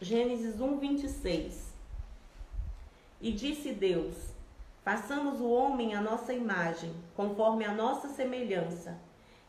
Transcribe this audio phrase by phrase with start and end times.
[0.00, 1.74] Gênesis 1, 26.
[3.20, 4.14] E disse Deus:
[4.84, 8.96] Façamos o homem à nossa imagem, conforme a nossa semelhança,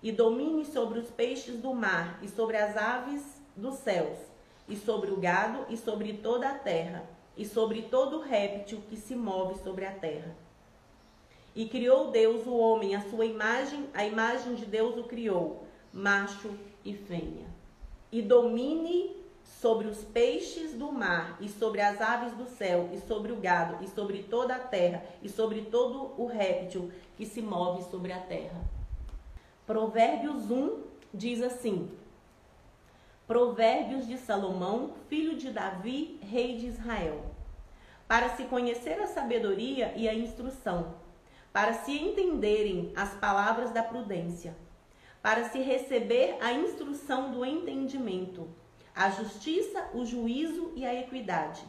[0.02, 3.22] e domine sobre os peixes do mar, e sobre as aves
[3.56, 4.18] dos céus,
[4.68, 7.08] e sobre o gado, e sobre toda a terra,
[7.38, 10.36] e sobre todo réptil que se move sobre a terra.
[11.56, 15.64] E criou Deus o homem, a sua imagem, a imagem de Deus o criou,
[15.94, 17.46] macho e fêmea.
[18.12, 19.19] E domine
[19.62, 23.84] sobre os peixes do mar, e sobre as aves do céu, e sobre o gado,
[23.84, 28.20] e sobre toda a terra, e sobre todo o réptil que se move sobre a
[28.20, 28.62] terra.
[29.66, 31.90] Provérbios 1 diz assim:
[33.28, 37.26] Provérbios de Salomão, filho de Davi, rei de Israel.
[38.08, 40.96] Para se conhecer a sabedoria e a instrução,
[41.52, 44.56] para se entenderem as palavras da prudência,
[45.22, 48.48] para se receber a instrução do entendimento,
[49.00, 51.64] a justiça, o juízo e a equidade,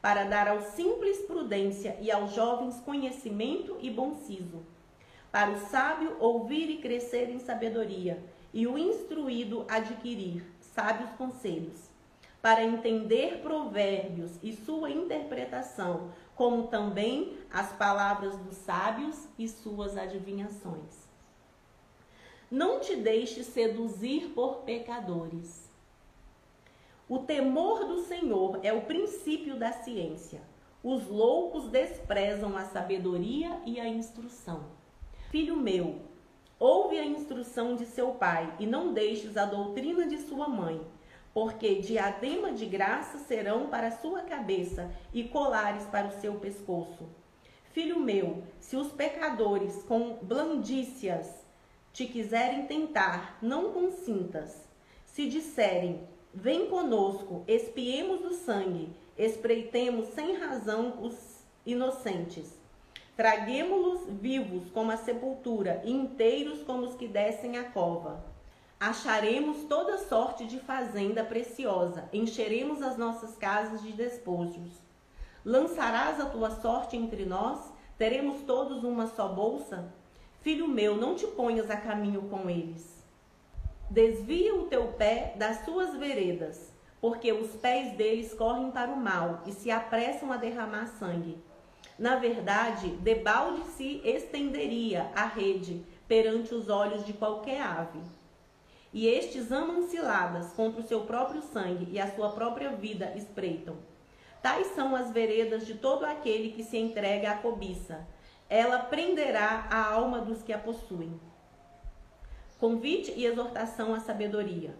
[0.00, 4.64] para dar aos simples prudência e aos jovens conhecimento e bom siso,
[5.30, 8.18] para o sábio ouvir e crescer em sabedoria,
[8.50, 11.90] e o instruído adquirir sábios conselhos,
[12.40, 21.06] para entender provérbios e sua interpretação, como também as palavras dos sábios e suas adivinhações.
[22.50, 25.63] Não te deixes seduzir por pecadores.
[27.08, 30.42] O temor do Senhor é o princípio da ciência.
[30.82, 34.64] Os loucos desprezam a sabedoria e a instrução.
[35.30, 36.00] Filho meu,
[36.58, 40.80] ouve a instrução de seu pai e não deixes a doutrina de sua mãe
[41.34, 47.08] porque diadema de graça serão para sua cabeça e colares para o seu pescoço.
[47.72, 51.44] Filho meu, se os pecadores com blandícias
[51.92, 54.64] te quiserem tentar, não consintas.
[55.04, 61.14] Se disserem, vem conosco, espiemos o sangue, espreitemos sem razão os
[61.64, 62.52] inocentes.
[63.16, 68.34] Traguemo-los vivos como a sepultura inteiros como os que descem a cova
[68.84, 74.72] acharemos toda sorte de fazenda preciosa, encheremos as nossas casas de despojos.
[75.42, 77.60] Lançarás a tua sorte entre nós?
[77.96, 79.90] Teremos todos uma só bolsa?
[80.42, 82.93] Filho meu, não te ponhas a caminho com eles.
[83.94, 89.44] Desvia o teu pé das suas veredas, porque os pés deles correm para o mal
[89.46, 91.38] e se apressam a derramar sangue.
[91.96, 98.00] Na verdade, debalde se estenderia a rede perante os olhos de qualquer ave
[98.92, 103.76] e estes amam ciladas contra o seu próprio sangue e a sua própria vida espreitam.
[104.42, 108.04] Tais são as veredas de todo aquele que se entrega à cobiça.
[108.50, 111.20] Ela prenderá a alma dos que a possuem.
[112.64, 114.74] Convite e exortação à sabedoria.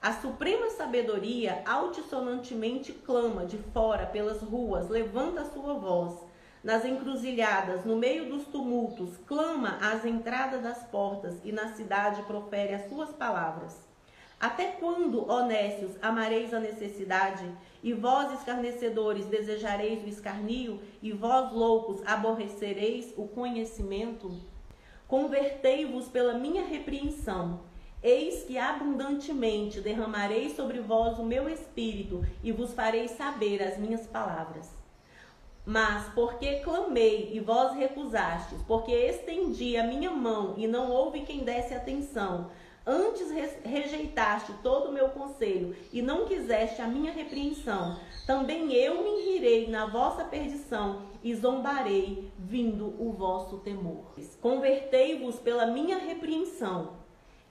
[0.00, 6.14] A suprema sabedoria altissonantemente clama de fora pelas ruas, levanta sua voz
[6.64, 12.72] nas encruzilhadas, no meio dos tumultos, clama às entradas das portas e na cidade profere
[12.72, 13.76] as suas palavras.
[14.40, 17.44] Até quando, honestos, amareis a necessidade,
[17.82, 24.34] e vós, escarnecedores, desejareis o escarnio, e vós, loucos, aborrecereis o conhecimento?
[25.08, 27.60] Convertei-vos pela minha repreensão.
[28.02, 34.06] Eis que abundantemente derramarei sobre vós o meu espírito, e vos farei saber as minhas
[34.06, 34.70] palavras.
[35.64, 41.42] Mas porque clamei e vós recusastes, porque estendi a minha mão e não houve quem
[41.42, 42.50] desse atenção,
[42.86, 43.30] antes
[43.64, 49.68] rejeitaste todo o meu conselho e não quiseste a minha repreensão, também eu me rirei
[49.68, 54.14] na vossa perdição e zombarei, vindo o vosso temor.
[54.40, 56.98] Convertei-vos pela minha repreensão.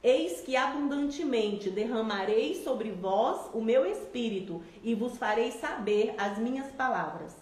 [0.04, 6.72] Eis que abundantemente derramarei sobre vós o meu espírito e vos farei saber as minhas
[6.72, 7.36] palavras.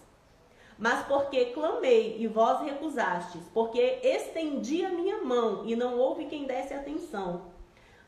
[0.78, 6.44] Mas porque clamei e vós recusastes, porque estendi a minha mão e não houve quem
[6.44, 7.54] desse atenção.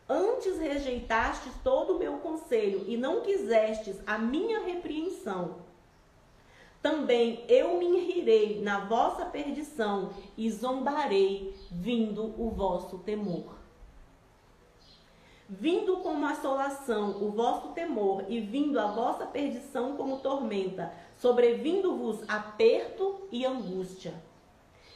[0.09, 5.68] Antes rejeitastes todo o meu conselho e não quisestes a minha repreensão.
[6.89, 10.09] Também eu me rirei na vossa perdição
[10.39, 13.59] e zombarei, vindo o vosso temor.
[15.47, 23.21] Vindo como assolação o vosso temor e vindo a vossa perdição como tormenta, sobrevindo-vos aperto
[23.31, 24.15] e angústia.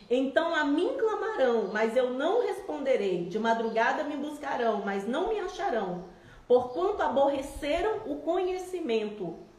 [0.09, 3.27] Então a mim clamarão, mas eu não responderei.
[3.27, 6.05] De madrugada me buscarão, mas não me acharão.
[6.49, 9.52] Porquanto aborreceram o conhecimento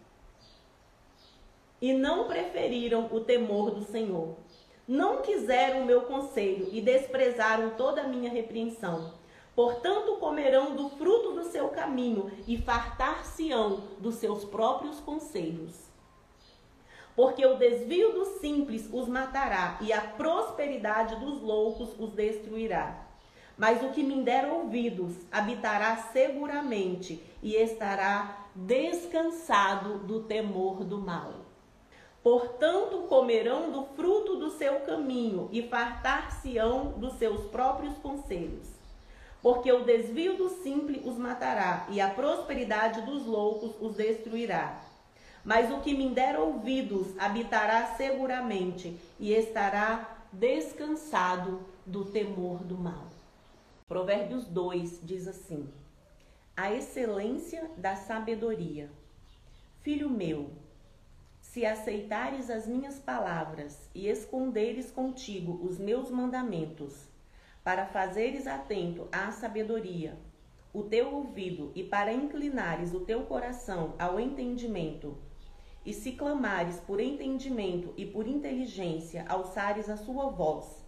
[1.84, 4.38] e não preferiram o temor do Senhor.
[4.88, 9.12] Não quiseram o meu conselho e desprezaram toda a minha repreensão.
[9.54, 15.78] Portanto, comerão do fruto do seu caminho e fartar-se-ão dos seus próprios conselhos.
[17.18, 23.08] Porque o desvio dos simples os matará e a prosperidade dos loucos os destruirá.
[23.58, 31.43] Mas o que me der ouvidos habitará seguramente e estará descansado do temor do mal.
[32.24, 38.70] Portanto, comerão do fruto do seu caminho e fartar-se-ão dos seus próprios conselhos.
[39.42, 44.82] Porque o desvio do simples os matará e a prosperidade dos loucos os destruirá.
[45.44, 53.08] Mas o que me der ouvidos habitará seguramente e estará descansado do temor do mal.
[53.86, 55.70] Provérbios 2 diz assim:
[56.56, 58.90] A excelência da sabedoria.
[59.82, 60.50] Filho meu,
[61.54, 67.08] se aceitares as minhas palavras e esconderes contigo os meus mandamentos,
[67.64, 70.18] para fazeres atento à sabedoria,
[70.74, 75.16] o teu ouvido e para inclinares o teu coração ao entendimento,
[75.86, 80.84] e se clamares por entendimento e por inteligência, alçares a sua voz,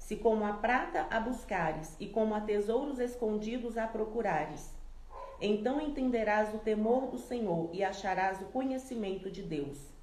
[0.00, 4.68] se como a prata a buscares e como a tesouros escondidos a procurares.
[5.40, 9.96] Então entenderás o temor do Senhor e acharás o conhecimento de Deus.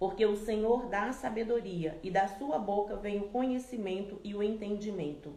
[0.00, 4.42] Porque o Senhor dá a sabedoria e da sua boca vem o conhecimento e o
[4.42, 5.32] entendimento.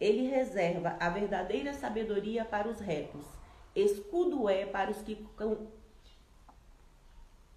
[0.00, 3.26] Ele reserva a verdadeira sabedoria para os retos,
[3.74, 5.26] escudo é para os que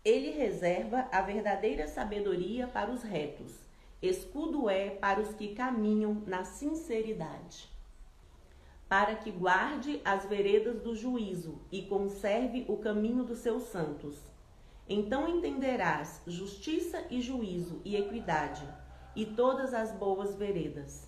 [0.03, 3.61] ele reserva a verdadeira sabedoria para os retos
[4.01, 7.69] Escudo é para os que caminham na sinceridade,
[8.89, 14.30] para que guarde as veredas do juízo e conserve o caminho dos seus santos.
[14.93, 18.67] Então entenderás justiça e juízo e equidade
[19.15, 21.07] e todas as boas veredas.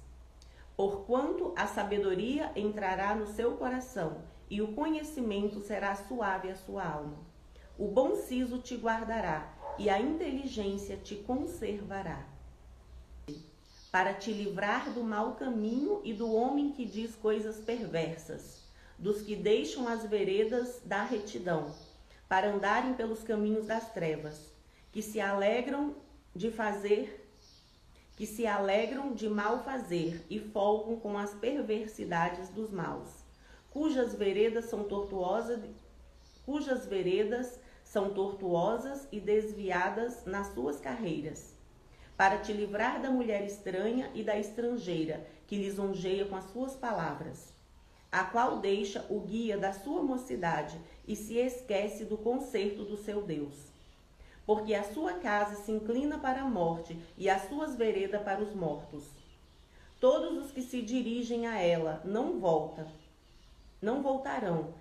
[0.73, 7.17] Porquanto a sabedoria entrará no seu coração e o conhecimento será suave à sua alma.
[7.77, 12.25] O bom siso te guardará e a inteligência te conservará
[13.91, 18.63] para te livrar do mau caminho e do homem que diz coisas perversas,
[18.97, 21.69] dos que deixam as veredas da retidão,
[22.33, 24.51] para andarem pelos caminhos das trevas,
[24.91, 25.95] que se alegram
[26.35, 27.29] de fazer,
[28.17, 33.23] que se alegram de mal fazer e folgam com as perversidades dos maus,
[33.69, 35.59] cujas veredas são tortuosas,
[36.43, 41.53] cujas veredas são tortuosas e desviadas nas suas carreiras
[42.17, 47.53] para te livrar da mulher estranha e da estrangeira, que lisonjeia com as suas palavras,
[48.11, 53.21] a qual deixa o guia da sua mocidade e se esquece do conserto do seu
[53.21, 53.53] Deus.
[54.45, 58.53] Porque a sua casa se inclina para a morte e as suas veredas para os
[58.53, 59.05] mortos.
[59.99, 62.85] Todos os que se dirigem a ela não voltam,
[63.81, 64.73] não voltarão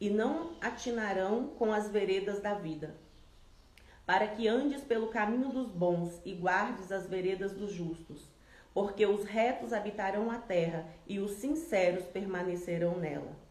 [0.00, 2.94] e não atinarão com as veredas da vida
[4.06, 8.22] para que andes pelo caminho dos bons e guardes as veredas dos justos.
[8.72, 13.43] Porque os retos habitarão a terra e os sinceros permanecerão nela.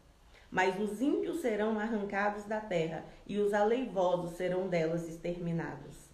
[0.54, 6.08] Mas os ímpios serão arrancados da terra e os aleivosos serão delas exterminados.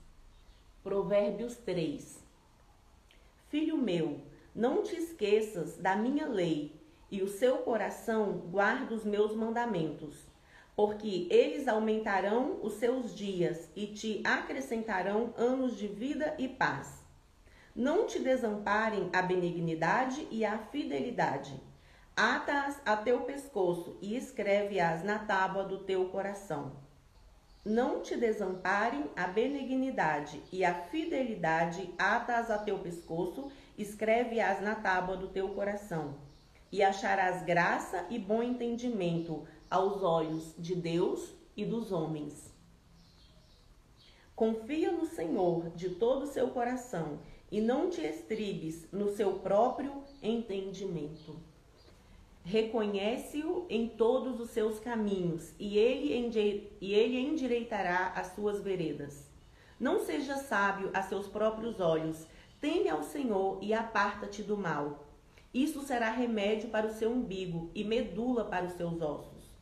[0.82, 2.18] Provérbios 3
[3.48, 4.22] Filho meu,
[4.54, 6.74] não te esqueças da minha lei,
[7.10, 10.30] e o seu coração guarda os meus mandamentos
[10.80, 17.04] porque eles aumentarão os seus dias e te acrescentarão anos de vida e paz.
[17.76, 21.60] Não te desamparem a benignidade e a fidelidade.
[22.22, 26.72] Ata-as a teu pescoço e escreve-as na tábua do teu coração.
[27.64, 35.16] Não te desamparem a benignidade e a fidelidade, ata-as a teu pescoço, escreve-as na tábua
[35.16, 36.14] do teu coração.
[36.70, 42.54] E acharás graça e bom entendimento aos olhos de Deus e dos homens.
[44.36, 50.04] Confia no Senhor de todo o seu coração e não te estribes no seu próprio
[50.22, 51.48] entendimento.
[52.44, 59.28] Reconhece-o em todos os seus caminhos e ele, e ele endireitará as suas veredas.
[59.78, 62.26] Não seja sábio a seus próprios olhos,
[62.60, 65.06] teme ao Senhor e aparta-te do mal.
[65.52, 69.58] Isso será remédio para o seu umbigo e medula para os seus ossos.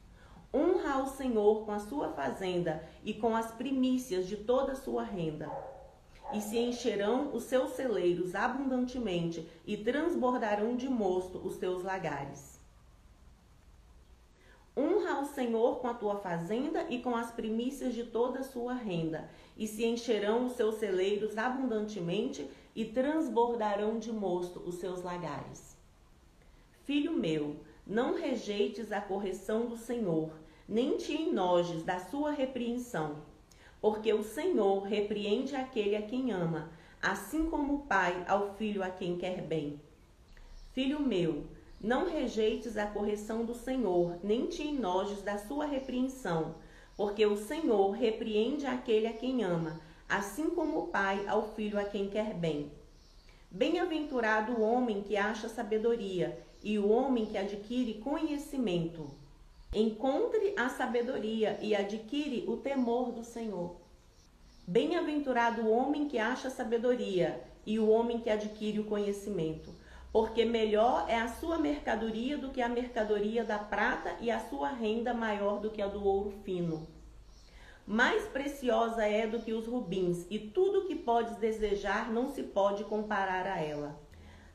[0.53, 5.03] Honra ao Senhor com a sua fazenda e com as primícias de toda a sua
[5.03, 5.51] renda.
[6.33, 12.58] E se encherão os seus celeiros abundantemente e transbordarão de mosto os teus lagares.
[14.79, 18.75] Honra ao Senhor com a tua fazenda e com as primícias de toda a sua
[18.75, 25.77] renda, e se encherão os seus celeiros abundantemente e transbordarão de mosto os seus lagares.
[26.85, 30.31] Filho meu, não rejeites a correção do Senhor,
[30.69, 33.17] nem te enojes da sua repreensão.
[33.81, 36.71] Porque o Senhor repreende aquele a quem ama,
[37.03, 39.81] assim como o pai ao filho a quem quer bem.
[40.73, 41.47] Filho meu,
[41.81, 46.57] não rejeites a correção do Senhor, nem te enojes da sua repreensão,
[46.97, 51.85] porque o Senhor repreende aquele a quem ama, assim como o pai ao filho a
[51.85, 52.73] quem quer bem.
[53.51, 59.09] Bem-aventurado o homem que acha sabedoria e o homem que adquire conhecimento.
[59.73, 63.77] Encontre a sabedoria e adquire o temor do Senhor.
[64.67, 69.73] Bem-aventurado o homem que acha sabedoria e o homem que adquire o conhecimento,
[70.13, 74.71] porque melhor é a sua mercadoria do que a mercadoria da prata e a sua
[74.71, 76.87] renda maior do que a do ouro fino.
[77.87, 82.85] Mais preciosa é do que os rubins, e tudo que podes desejar não se pode
[82.85, 83.99] comparar a ela.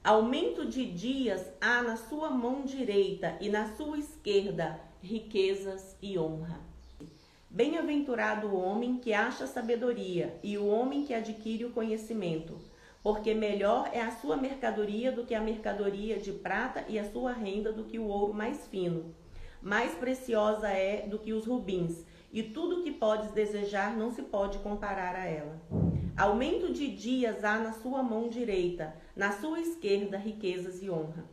[0.03, 6.59] Aumento de dias há na sua mão direita e na sua esquerda riquezas e honra.
[7.49, 12.59] Bem-aventurado o homem que acha sabedoria e o homem que adquire o conhecimento,
[13.03, 17.33] porque melhor é a sua mercadoria do que a mercadoria de prata e a sua
[17.33, 19.13] renda do que o ouro mais fino.
[19.61, 24.57] Mais preciosa é do que os rubins, e tudo que podes desejar não se pode
[24.59, 25.61] comparar a ela.
[26.15, 31.25] Aumento de dias há na sua mão direita, na sua esquerda riquezas e honra.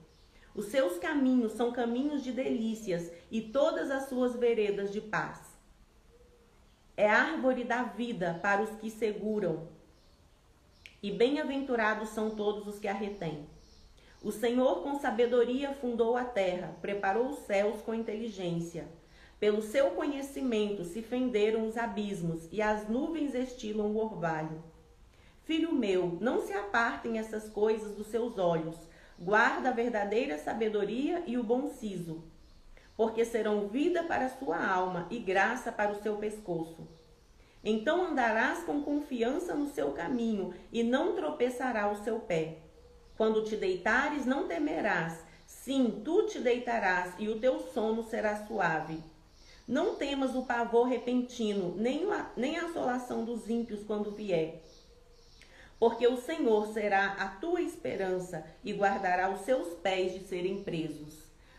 [0.55, 5.51] Os seus caminhos são caminhos de delícias e todas as suas veredas de paz
[7.01, 9.69] é árvore da vida para os que seguram,
[11.03, 13.47] e bem-aventurados são todos os que a retêm.
[14.23, 18.87] O Senhor com sabedoria fundou a terra, preparou os céus com inteligência.
[19.39, 24.63] Pelo seu conhecimento se fenderam os abismos e as nuvens estilam o orvalho.
[25.45, 28.77] Filho meu, não se apartem essas coisas dos seus olhos.
[29.19, 32.23] Guarda a verdadeira sabedoria e o bom siso
[33.01, 36.87] porque serão vida para a sua alma e graça para o seu pescoço.
[37.63, 42.59] Então andarás com confiança no seu caminho e não tropeçará o seu pé.
[43.17, 45.23] Quando te deitares, não temerás.
[45.47, 48.99] Sim, tu te deitarás e o teu sono será suave.
[49.69, 54.63] Não temas o pavor repentino, nem a, nem a assolação dos ímpios quando vier.
[55.79, 61.19] Porque o Senhor será a tua esperança e guardará os seus pés de serem presos.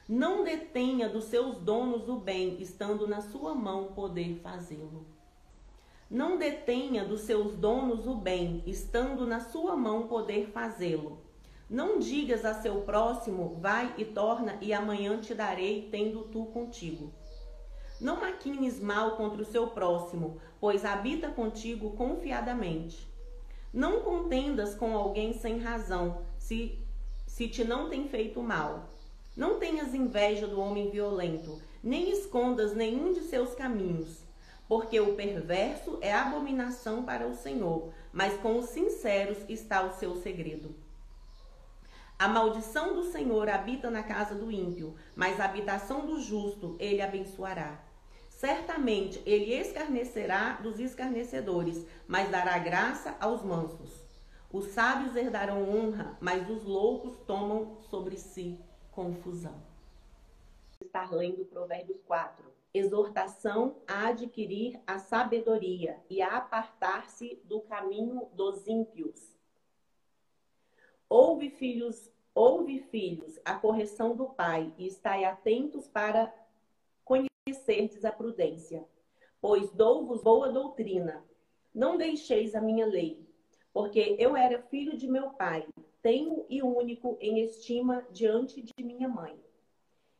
[0.09, 5.05] Não detenha dos seus donos o bem, estando na sua mão poder fazê-lo.
[6.11, 11.21] Não detenha dos seus donos o bem, estando na sua mão poder fazê-lo.
[11.69, 17.13] Não digas a seu próximo, vai e torna, e amanhã te darei, tendo tu contigo.
[18.01, 23.07] Não maquines mal contra o seu próximo, pois habita contigo confiadamente.
[23.73, 26.77] Não contendas com alguém sem razão, se,
[27.25, 28.89] se te não tem feito mal.
[29.33, 34.29] Não tenhas inveja do homem violento, nem escondas nenhum de seus caminhos,
[34.71, 40.15] porque o perverso é abominação para o Senhor, mas com os sinceros está o seu
[40.15, 40.73] segredo.
[42.17, 47.01] A maldição do Senhor habita na casa do ímpio, mas a habitação do justo ele
[47.01, 47.83] abençoará.
[48.29, 53.91] Certamente ele escarnecerá dos escarnecedores, mas dará graça aos mansos.
[54.49, 58.57] Os sábios herdarão honra, mas os loucos tomam sobre si
[58.89, 59.61] confusão.
[60.79, 62.40] Estar lendo Provérbios 4.
[62.73, 69.37] Exortação a adquirir a sabedoria e a apartar-se do caminho dos ímpios.
[71.09, 76.33] Ouve, filhos, ouve, filhos, a correção do pai e estai atentos para
[77.03, 78.87] conhecerdes a prudência.
[79.41, 81.25] Pois dou-vos boa doutrina.
[81.73, 83.27] Não deixeis a minha lei,
[83.73, 85.67] porque eu era filho de meu pai
[86.01, 89.39] tenho e único em estima diante de minha mãe.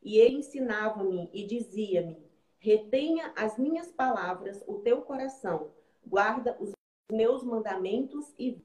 [0.02, 2.16] E ele ensinava-me e dizia-me:
[2.62, 5.72] retenha as minhas palavras, o teu coração,
[6.06, 6.70] guarda os
[7.10, 8.64] meus mandamentos e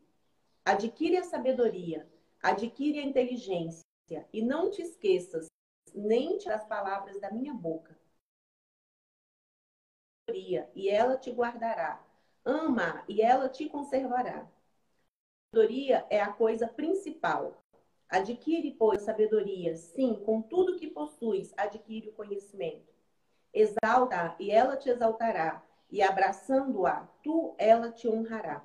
[0.63, 2.08] adquire a sabedoria,
[2.42, 3.82] adquire a inteligência,
[4.32, 5.48] e não te esqueças
[5.94, 7.98] nem das palavras da minha boca.
[10.30, 12.06] E ela te guardará.
[12.46, 14.48] Ama e ela te conservará
[15.58, 17.63] sabedoria é a coisa principal.
[18.08, 19.75] Adquire, pois, sabedoria.
[19.75, 22.97] Sim, com tudo que possuis, adquire o conhecimento.
[23.58, 28.64] Exalta e ela te exaltará, e abraçando-a, tu, ela te honrará.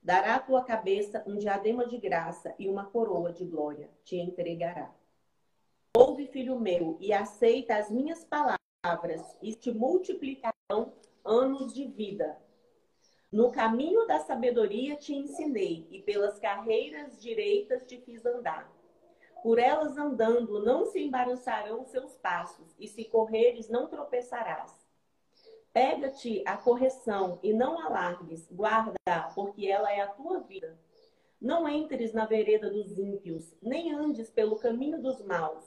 [0.00, 4.94] Dará à tua cabeça um diadema de graça e uma coroa de glória te entregará.
[5.96, 10.92] Ouve, filho meu, e aceita as minhas palavras, e te multiplicarão
[11.24, 12.40] anos de vida
[13.32, 18.70] no caminho da sabedoria te ensinei, e pelas carreiras direitas te fiz andar.
[19.42, 24.72] Por elas andando, não se embaraçarão seus passos, e se correres, não tropeçarás.
[25.72, 28.94] Pega-te a correção e não alargues, guarda,
[29.34, 30.78] porque ela é a tua vida.
[31.40, 35.64] Não entres na vereda dos ímpios, nem andes pelo caminho dos maus.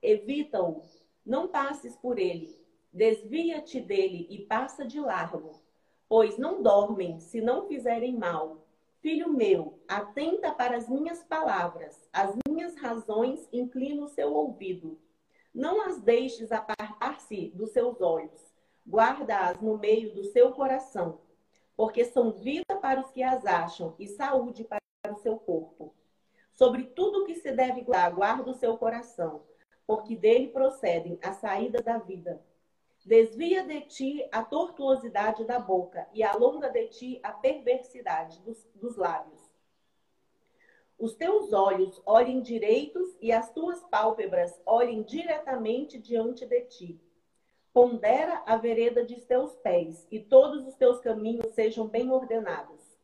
[0.00, 0.82] Evita-o,
[1.24, 2.56] não passes por ele.
[2.92, 5.60] Desvia-te dele e passa de largo,
[6.08, 8.65] pois não dormem se não fizerem mal.
[9.00, 14.98] Filho meu, atenta para as minhas palavras, as minhas razões inclina o seu ouvido.
[15.54, 18.56] Não as deixes apartar-se dos seus olhos
[18.88, 21.20] guarda-as no meio do seu coração,
[21.76, 24.80] porque são vida para os que as acham e saúde para
[25.12, 25.94] o seu corpo.
[26.52, 29.42] Sobre tudo o que se deve guardar, guarda o seu coração,
[29.86, 32.42] porque dele procedem as saídas da vida.
[33.06, 38.96] Desvia de ti a tortuosidade da boca e alonga de ti a perversidade dos, dos
[38.96, 39.40] lábios.
[40.98, 47.00] Os teus olhos olhem direitos e as tuas pálpebras olhem diretamente diante de ti.
[47.72, 52.98] Pondera a vereda de teus pés, e todos os teus caminhos sejam bem ordenados.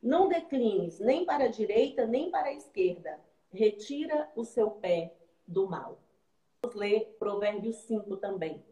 [0.00, 3.18] Não declines nem para a direita, nem para a esquerda.
[3.50, 5.98] Retira o seu pé do mal.
[6.62, 8.62] Vamos ler Provérbios 5 também.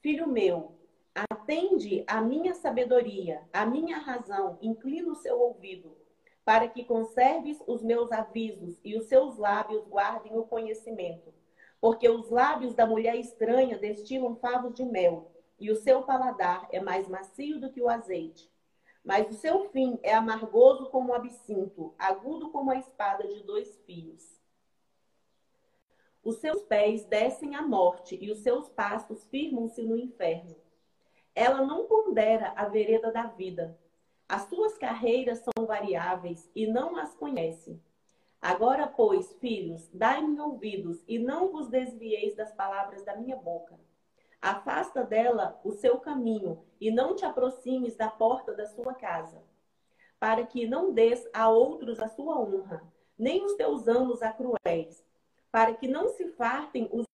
[0.00, 0.78] Filho meu,
[1.14, 5.96] atende a minha sabedoria, a minha razão, inclina o seu ouvido,
[6.44, 11.32] para que conserves os meus avisos e os seus lábios guardem o conhecimento
[11.80, 16.80] porque os lábios da mulher estranha destilam favos de mel, e o seu paladar é
[16.80, 18.50] mais macio do que o azeite.
[19.02, 23.78] Mas o seu fim é amargoso como o absinto, agudo como a espada de dois
[23.86, 24.39] fios.
[26.22, 30.54] Os seus pés descem à morte e os seus passos firmam-se no inferno.
[31.34, 33.78] Ela não pondera a vereda da vida.
[34.28, 37.80] As suas carreiras são variáveis e não as conhece.
[38.40, 43.78] Agora, pois, filhos, dai-me ouvidos e não vos desvieis das palavras da minha boca.
[44.40, 49.42] Afasta dela o seu caminho e não te aproximes da porta da sua casa,
[50.18, 52.82] para que não des a outros a sua honra,
[53.18, 55.04] nem os teus anos a cruéis,
[55.50, 57.04] para que não se fartem os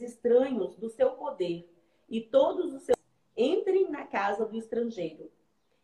[0.00, 1.68] estranhos do seu poder
[2.08, 2.96] e todos os seus
[3.36, 5.30] entrem na casa do estrangeiro.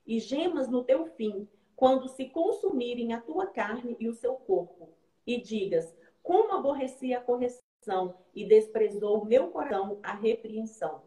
[0.06, 4.90] E gemas no teu fim, quando se consumirem a tua carne e o seu corpo,
[5.26, 11.02] e digas: Como aborreci a correção e desprezou meu coração a repreensão.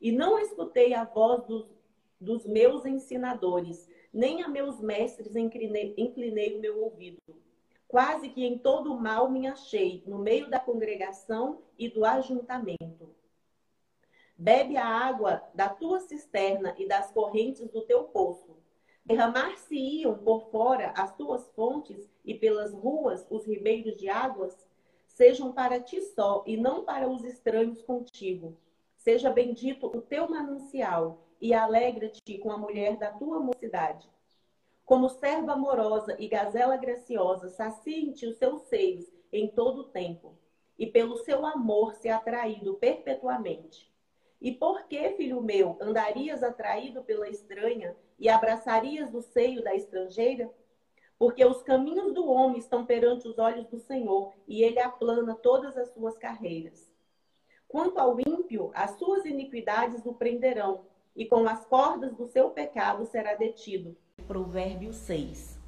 [0.00, 1.66] E não escutei a voz dos,
[2.20, 7.43] dos meus ensinadores, nem a meus mestres inclinei, inclinei o meu ouvido.
[7.94, 13.14] Quase que em todo o mal me achei, no meio da congregação e do ajuntamento.
[14.36, 18.56] Bebe a água da tua cisterna e das correntes do teu poço
[19.04, 24.68] Derramar-se-iam por fora as tuas fontes e pelas ruas os ribeiros de águas?
[25.06, 28.58] Sejam para ti só e não para os estranhos contigo.
[28.96, 34.10] Seja bendito o teu manancial e alegra-te com a mulher da tua mocidade.
[34.84, 40.36] Como serva amorosa e gazela graciosa, saciem-te os seus seios em todo o tempo,
[40.78, 43.90] e pelo seu amor se atraído perpetuamente.
[44.42, 50.52] E por que, filho meu, andarias atraído pela estranha e abraçarias do seio da estrangeira?
[51.18, 55.78] Porque os caminhos do homem estão perante os olhos do Senhor, e ele aplana todas
[55.78, 56.92] as suas carreiras.
[57.66, 60.84] Quanto ao ímpio, as suas iniquidades o prenderão,
[61.16, 63.96] e com as cordas do seu pecado será detido.
[64.26, 65.58] Provérbio 6.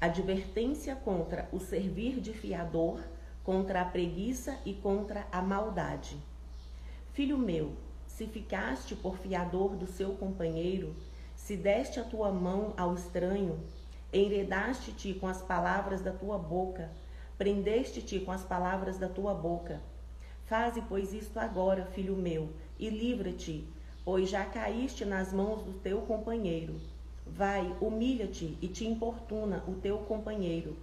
[0.00, 3.00] Advertência contra o servir de fiador,
[3.44, 6.16] contra a preguiça e contra a maldade.
[7.12, 7.74] Filho meu,
[8.08, 10.96] se ficaste por fiador do seu companheiro,
[11.36, 13.60] se deste a tua mão ao estranho,
[14.12, 16.90] enredaste-te com as palavras da tua boca,
[17.38, 19.80] prendeste-te com as palavras da tua boca.
[20.46, 23.64] Faze, pois, isto agora, filho meu, e livra-te,
[24.04, 26.80] pois já caíste nas mãos do teu companheiro.
[27.26, 30.76] Vai, humilha-te e te importuna o teu companheiro.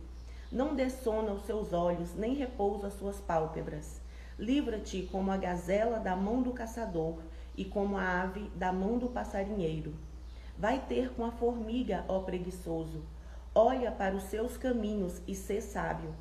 [0.52, 4.02] Não dessona os seus olhos, nem repousa as suas pálpebras.
[4.38, 7.20] Livra-te como a gazela da mão do caçador
[7.56, 9.94] e como a ave da mão do passarinheiro.
[10.58, 13.04] Vai ter com a formiga, ó preguiçoso.
[13.54, 16.16] Olha para os seus caminhos e sê sábio,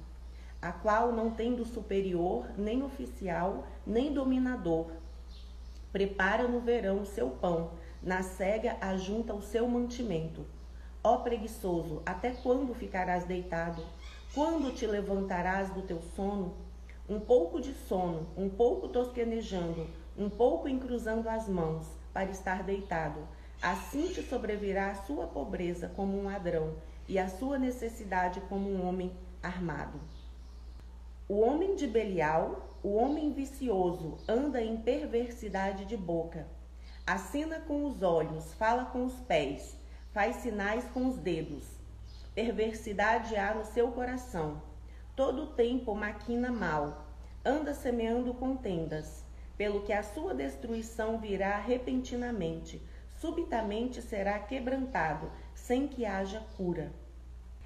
[0.61, 4.87] a qual não tem do superior, nem oficial, nem dominador.
[5.93, 7.71] Prepara no verão seu pão,
[8.03, 10.45] na cega ajunta o seu mantimento.
[11.03, 13.83] Ó preguiçoso, até quando ficarás deitado?
[14.35, 16.69] Quando te levantarás do teu sono?
[17.09, 23.21] um pouco de sono, um pouco tosquenejando, um pouco encruzando as mãos para estar deitado.
[23.63, 26.75] Assim te sobrevirá a sua pobreza como um ladrão
[27.09, 29.11] e a sua necessidade como um homem
[29.43, 29.99] armado.
[31.27, 36.47] O homem de Belial, o homem vicioso, anda em perversidade de boca.
[37.09, 39.75] Acena com os olhos, fala com os pés,
[40.13, 41.65] faz sinais com os dedos.
[42.35, 44.61] Perversidade há no seu coração.
[45.17, 47.07] Todo o tempo maquina mal,
[47.43, 49.25] anda semeando contendas,
[49.57, 52.79] pelo que a sua destruição virá repentinamente,
[53.19, 56.93] subitamente será quebrantado, sem que haja cura.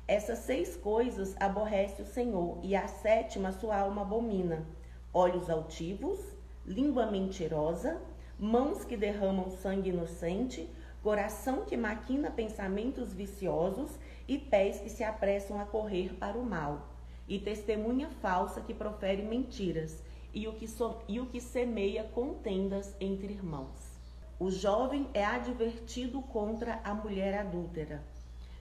[0.06, 4.64] Essas seis coisas aborrece o Senhor, e a sétima sua alma abomina:
[5.12, 6.20] olhos altivos,
[6.64, 8.00] língua mentirosa,
[8.38, 10.68] mãos que derramam sangue inocente,
[11.02, 13.90] coração que maquina pensamentos viciosos
[14.28, 16.88] e pés que se apressam a correr para o mal,
[17.28, 22.94] e testemunha falsa que profere mentiras, e o que, so, e o que semeia contendas
[23.00, 23.92] entre irmãos.
[24.38, 28.02] O jovem é advertido contra a mulher adúltera.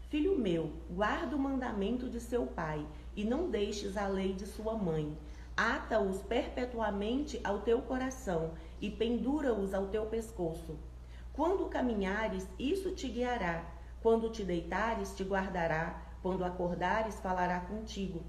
[0.09, 4.73] Filho meu, guarda o mandamento de seu pai, e não deixes a lei de sua
[4.75, 5.17] mãe.
[5.55, 8.51] Ata-os perpetuamente ao teu coração
[8.81, 10.77] e pendura-os ao teu pescoço.
[11.31, 13.63] Quando caminhares, isso te guiará.
[14.01, 16.01] Quando te deitares, te guardará.
[16.21, 18.21] Quando acordares, falará contigo.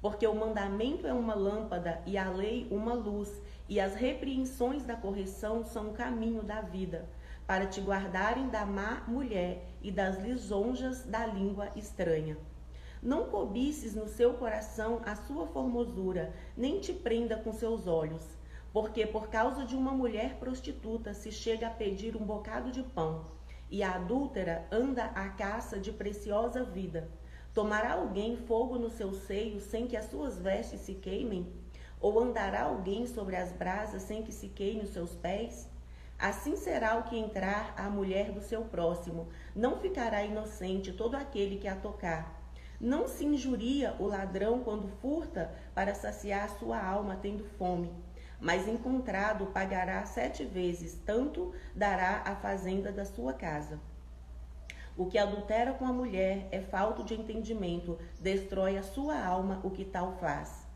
[0.00, 4.94] Porque o mandamento é uma lâmpada e a lei uma luz, e as repreensões da
[4.94, 7.08] correção são o caminho da vida
[7.46, 12.36] para te guardarem da má mulher e das lisonjas da língua estranha.
[13.02, 18.22] Não cobices no seu coração a sua formosura, nem te prenda com seus olhos,
[18.74, 23.24] porque por causa de uma mulher prostituta se chega a pedir um bocado de pão,
[23.70, 27.08] e a adúltera anda à caça de preciosa vida.
[27.54, 31.52] Tomará alguém fogo no seu seio sem que as suas vestes se queimem?
[32.00, 35.70] Ou andará alguém sobre as brasas sem que se queime os seus pés?
[36.18, 41.58] Assim será o que entrar a mulher do seu próximo, não ficará inocente todo aquele
[41.58, 42.42] que a tocar.
[42.80, 47.88] Não se injuria o ladrão quando furta para saciar sua alma tendo fome,
[48.44, 53.80] mas encontrado pagará sete vezes, tanto dará a fazenda da sua casa.
[54.98, 59.70] O que adultera com a mulher é falta de entendimento, destrói a sua alma o
[59.70, 60.66] que tal faz.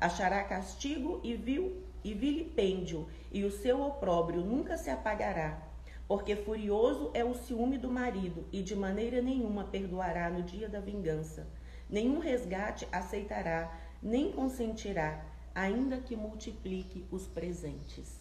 [0.00, 5.60] Achará castigo e vil e vilipêndio, e o seu opróbrio nunca se apagará.
[6.08, 10.80] Porque furioso é o ciúme do marido, e de maneira nenhuma perdoará no dia da
[10.80, 11.46] vingança.
[11.90, 13.70] Nenhum resgate aceitará,
[14.02, 15.22] nem consentirá,
[15.58, 18.16] ainda que multiplique os presentes.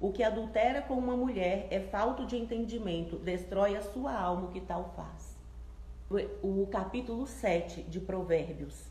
[0.00, 4.50] O que adultera com uma mulher é falto de entendimento, destrói a sua alma o
[4.50, 5.36] que tal faz.
[6.42, 8.84] O capítulo 7 de Provérbios.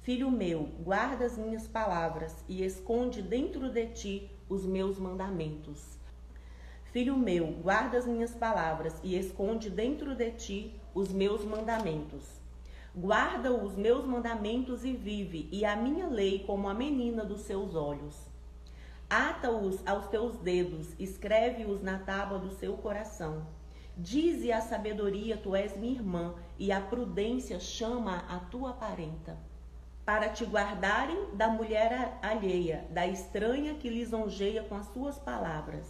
[0.00, 5.98] Filho meu, guarda as minhas palavras e esconde dentro de ti os meus mandamentos.
[6.86, 12.41] Filho meu, guarda as minhas palavras e esconde dentro de ti os meus mandamentos.
[12.94, 17.74] Guarda os meus mandamentos e vive, e a minha lei como a menina dos seus
[17.74, 18.14] olhos.
[19.08, 23.46] Ata-os aos teus dedos, escreve-os na tábua do seu coração.
[23.96, 29.38] Dize a sabedoria, tu és minha irmã, e a prudência chama a tua parenta
[30.04, 35.86] para te guardarem da mulher alheia, da estranha que lisonjeia com as suas palavras.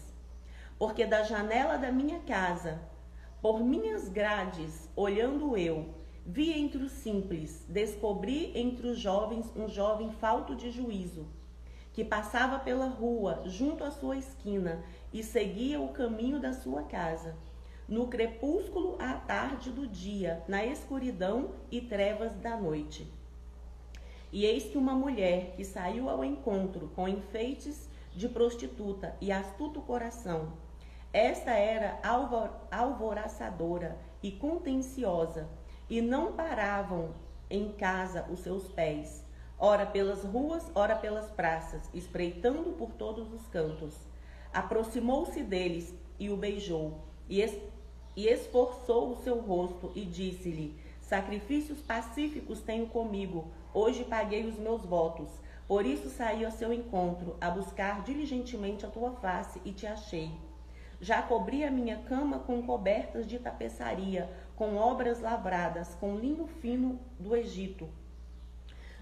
[0.79, 2.81] Porque da janela da minha casa,
[3.41, 5.89] por minhas grades, olhando eu,
[6.25, 11.27] vi entre os simples, descobri entre os jovens um jovem falto de juízo,
[11.93, 14.83] que passava pela rua, junto à sua esquina,
[15.13, 17.37] e seguia o caminho da sua casa.
[17.89, 23.07] No crepúsculo à tarde do dia, na escuridão e trevas da noite.
[24.33, 29.83] E eis que uma mulher que saiu ao encontro com enfeites de prostituta e astuto
[29.83, 30.53] coração,
[31.13, 32.01] esta era
[32.71, 35.47] alvoraçadora e contenciosa,
[35.93, 37.11] e não paravam
[37.51, 39.23] em casa os seus pés,
[39.59, 43.95] ora pelas ruas, ora pelas praças, espreitando por todos os cantos.
[44.55, 47.55] Aproximou-se deles e o beijou, e, es
[48.17, 54.87] e esforçou o seu rosto, e disse-lhe: Sacrifícios pacíficos tenho comigo, Hoje paguei os meus
[54.87, 55.29] votos.
[55.69, 60.31] Por isso saí ao seu encontro, a buscar diligentemente a tua face e te achei.
[61.03, 66.99] Já cobri a minha cama com cobertas de tapeçaria, com obras lavradas, com linho fino
[67.19, 67.89] do Egito.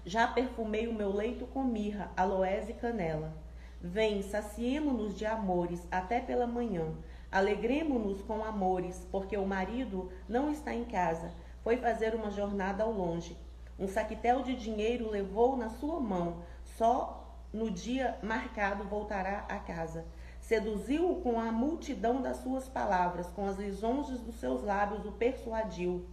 [0.05, 3.33] Já perfumei o meu leito com mirra, aloés e canela.
[3.79, 6.93] Vem, saciemo-nos de amores até pela manhã.
[7.31, 11.31] Alegremo-nos com amores, porque o marido não está em casa,
[11.63, 13.37] foi fazer uma jornada ao longe.
[13.79, 16.43] Um saquetel de dinheiro levou na sua mão,
[16.77, 20.05] só no dia marcado voltará a casa.
[20.51, 26.05] Seduziu-o com a multidão das suas palavras, com as lisonjas dos seus lábios o persuadiu.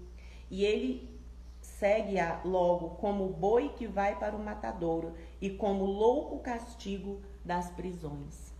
[0.48, 1.10] E ele
[1.60, 8.54] segue-a logo como boi que vai para o matadouro e como louco castigo das prisões.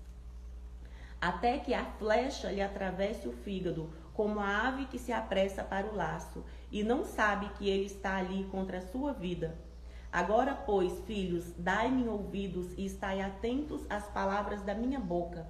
[1.21, 5.87] Até que a flecha lhe atravesse o fígado, como a ave que se apressa para
[5.87, 9.57] o laço, e não sabe que ele está ali contra a sua vida.
[10.11, 15.47] Agora, pois, filhos, dai-me ouvidos e estai atentos às palavras da minha boca.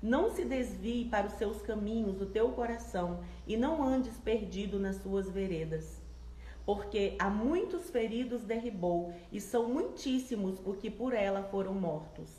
[0.00, 4.96] Não se desvie para os seus caminhos o teu coração, e não andes perdido nas
[4.96, 6.00] suas veredas
[6.68, 12.30] porque a muitos feridos derribou, e são muitíssimos os que por ela foram mortos.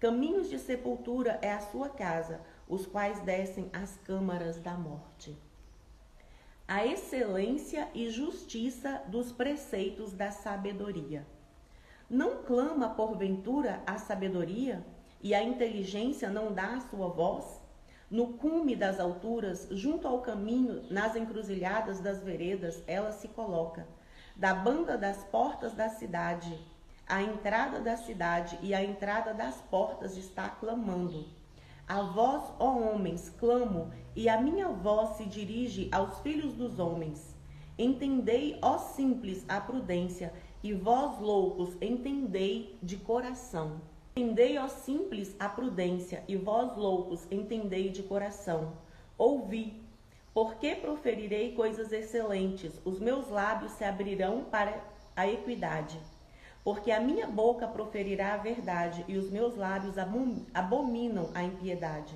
[0.00, 5.38] Caminhos de sepultura é a sua casa, os quais descem às câmaras da morte.
[6.66, 11.24] A excelência e justiça dos preceitos da sabedoria.
[12.10, 14.84] Não clama porventura a sabedoria,
[15.22, 17.60] e a inteligência não dá sua voz?
[18.10, 23.86] No cume das alturas, junto ao caminho, nas encruzilhadas das veredas, ela se coloca.
[24.36, 26.58] Da banda das portas da cidade,
[27.06, 31.26] a entrada da cidade e a entrada das portas está clamando.
[31.86, 37.34] A vós, ó homens, clamo, e a minha voz se dirige aos filhos dos homens.
[37.78, 40.32] Entendei, ó simples, a prudência,
[40.62, 43.80] e vós, loucos, entendei de coração.
[44.14, 48.74] Entendei, ó simples, a prudência, e vós, loucos, entendei de coração.
[49.16, 49.82] Ouvi,
[50.34, 54.84] porque proferirei coisas excelentes, os meus lábios se abrirão para
[55.16, 55.98] a equidade.
[56.62, 59.96] Porque a minha boca proferirá a verdade, e os meus lábios
[60.52, 62.14] abominam a impiedade.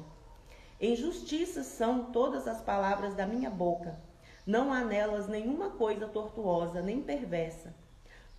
[0.78, 3.98] Em justiça são todas as palavras da minha boca.
[4.46, 7.74] Não há nelas nenhuma coisa tortuosa, nem perversa.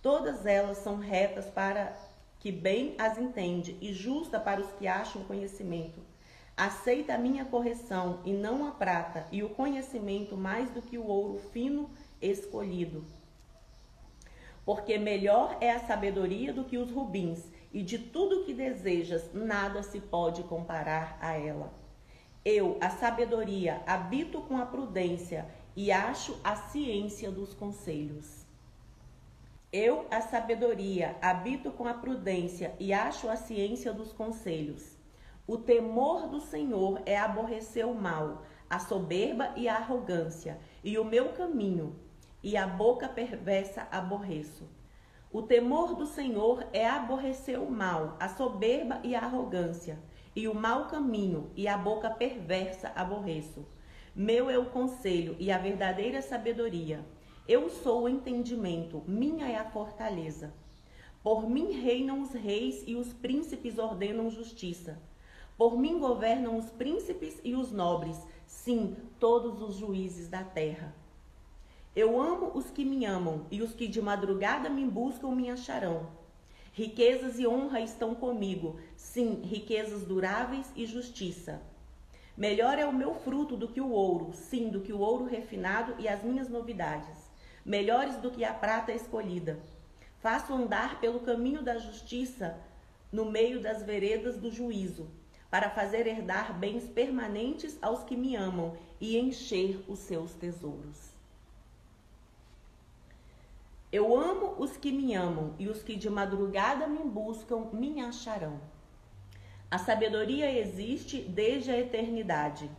[0.00, 1.92] Todas elas são retas para
[2.38, 6.00] que bem as entende, e justa para os que acham conhecimento.
[6.56, 11.06] Aceita a minha correção, e não a prata, e o conhecimento mais do que o
[11.06, 13.04] ouro fino escolhido.
[14.64, 19.82] Porque melhor é a sabedoria do que os rubins, e de tudo que desejas, nada
[19.82, 21.72] se pode comparar a ela.
[22.44, 25.46] Eu, a sabedoria, habito com a prudência
[25.76, 28.37] e acho a ciência dos conselhos.
[29.70, 34.96] Eu, a sabedoria, habito com a prudência e acho a ciência dos conselhos.
[35.46, 41.04] O temor do Senhor é aborrecer o mal, a soberba e a arrogância, e o
[41.04, 41.94] meu caminho,
[42.42, 44.66] e a boca perversa aborreço.
[45.30, 49.98] O temor do Senhor é aborrecer o mal, a soberba e a arrogância,
[50.34, 53.68] e o mau caminho, e a boca perversa aborreço.
[54.16, 57.04] Meu é o conselho e a verdadeira sabedoria.
[57.48, 60.52] Eu sou o entendimento, minha é a fortaleza.
[61.22, 65.00] Por mim reinam os reis e os príncipes ordenam justiça.
[65.56, 70.94] Por mim governam os príncipes e os nobres, sim, todos os juízes da terra.
[71.96, 76.06] Eu amo os que me amam, e os que de madrugada me buscam me acharão.
[76.74, 81.62] Riquezas e honra estão comigo, sim, riquezas duráveis e justiça.
[82.36, 85.94] Melhor é o meu fruto do que o ouro, sim, do que o ouro refinado
[85.98, 87.27] e as minhas novidades
[87.64, 89.58] melhores do que a prata escolhida.
[90.20, 92.58] Faço andar pelo caminho da justiça
[93.12, 95.08] no meio das veredas do juízo,
[95.50, 101.08] para fazer herdar bens permanentes aos que me amam e encher os seus tesouros.
[103.90, 108.60] Eu amo os que me amam, e os que de madrugada me buscam me acharão.
[109.70, 112.70] A sabedoria existe desde a eternidade.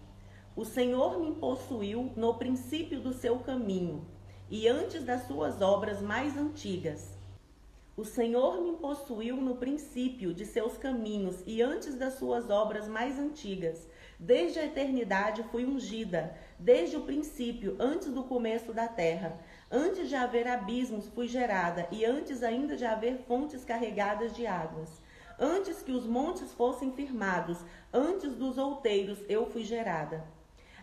[0.56, 4.06] O Senhor me possuiu no princípio do seu caminho
[4.52, 7.18] e antes das suas obras mais antigas.
[7.96, 13.20] O Senhor me possuiu no princípio de seus caminhos e antes das suas obras mais
[13.20, 13.88] antigas.
[14.18, 19.38] Desde a eternidade fui ungida, desde o princípio, antes do começo da terra.
[19.70, 25.02] Antes de haver abismos fui gerada, e antes ainda de haver fontes carregadas de águas.
[25.38, 27.58] Antes que os montes fossem firmados,
[27.94, 30.38] antes dos outeiros eu fui gerada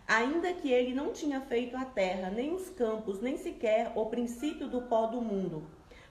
[0.07, 4.67] ainda que ele não tinha feito a terra, nem os campos, nem sequer o princípio
[4.69, 5.63] do pó do mundo.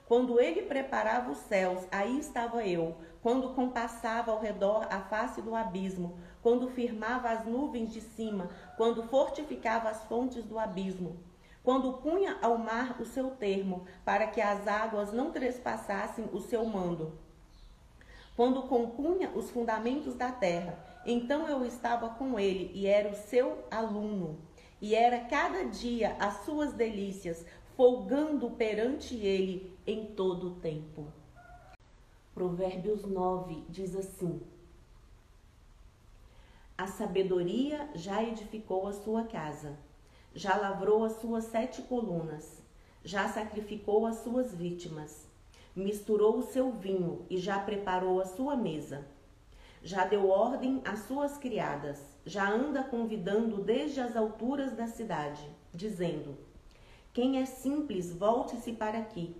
[0.05, 2.95] Quando ele preparava os céus, aí estava eu.
[3.21, 9.03] Quando compassava ao redor a face do abismo, quando firmava as nuvens de cima, quando
[9.03, 11.17] fortificava as fontes do abismo,
[11.61, 16.63] quando punha ao mar o seu termo, para que as águas não trespassassem o seu
[16.63, 17.19] mando,
[18.37, 23.63] quando compunha os fundamentos da terra então eu estava com ele e era o seu
[23.71, 24.37] aluno,
[24.81, 27.45] e era cada dia as suas delícias,
[27.77, 31.07] folgando perante ele em todo o tempo.
[32.33, 34.41] Provérbios 9 diz assim:
[36.77, 39.79] A sabedoria já edificou a sua casa,
[40.35, 42.61] já lavrou as suas sete colunas,
[43.01, 45.25] já sacrificou as suas vítimas,
[45.73, 49.07] misturou o seu vinho e já preparou a sua mesa.
[49.87, 55.41] Já deu ordem às suas criadas, já anda convidando desde as alturas da cidade,
[55.73, 56.37] dizendo:
[57.13, 59.33] Quem é simples, volte-se para aqui.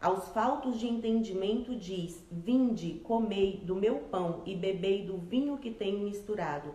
[0.00, 5.70] Aos faltos de entendimento diz: Vinde, comei do meu pão e bebei do vinho que
[5.70, 6.74] tenho misturado.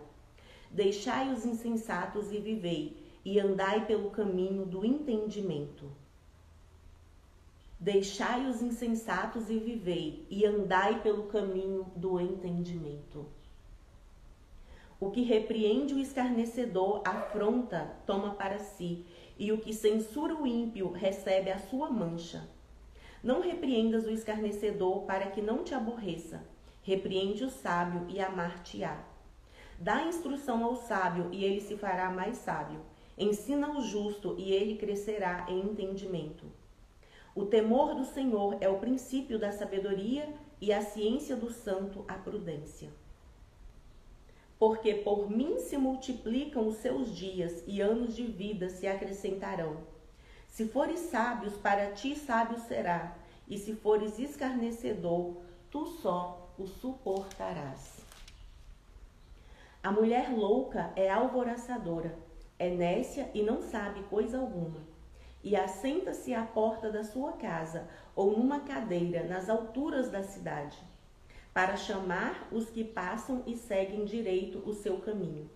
[0.70, 5.84] Deixai os insensatos e vivei, e andai pelo caminho do entendimento.
[7.82, 13.26] Deixai os insensatos e vivei, e andai pelo caminho do entendimento.
[15.00, 19.06] O que repreende o escarnecedor afronta, toma para si,
[19.38, 22.46] e o que censura o ímpio recebe a sua mancha.
[23.22, 26.46] Não repreendas o escarnecedor para que não te aborreça.
[26.82, 29.02] Repreende o sábio e amar-te-á.
[29.78, 32.82] Dá instrução ao sábio e ele se fará mais sábio.
[33.16, 36.59] Ensina o justo e ele crescerá em entendimento.
[37.40, 40.28] O temor do Senhor é o princípio da sabedoria
[40.60, 42.90] e a ciência do santo a prudência.
[44.58, 49.78] Porque por mim se multiplicam os seus dias e anos de vida se acrescentarão.
[50.48, 53.16] Se fores sábios, para ti sábio será,
[53.48, 55.36] e se fores escarnecedor,
[55.70, 58.04] tu só o suportarás.
[59.82, 62.14] A mulher louca é alvoraçadora,
[62.58, 64.89] é nécia e não sabe coisa alguma
[65.42, 70.78] e assenta-se à porta da sua casa ou numa cadeira nas alturas da cidade,
[71.52, 75.48] para chamar os que passam e seguem direito o seu caminho.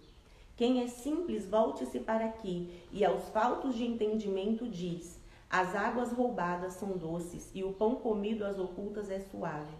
[0.56, 5.20] Quem é simples, volte-se para aqui, e aos faltos de entendimento diz:
[5.50, 9.74] As águas roubadas são doces, e o pão comido às ocultas é suave.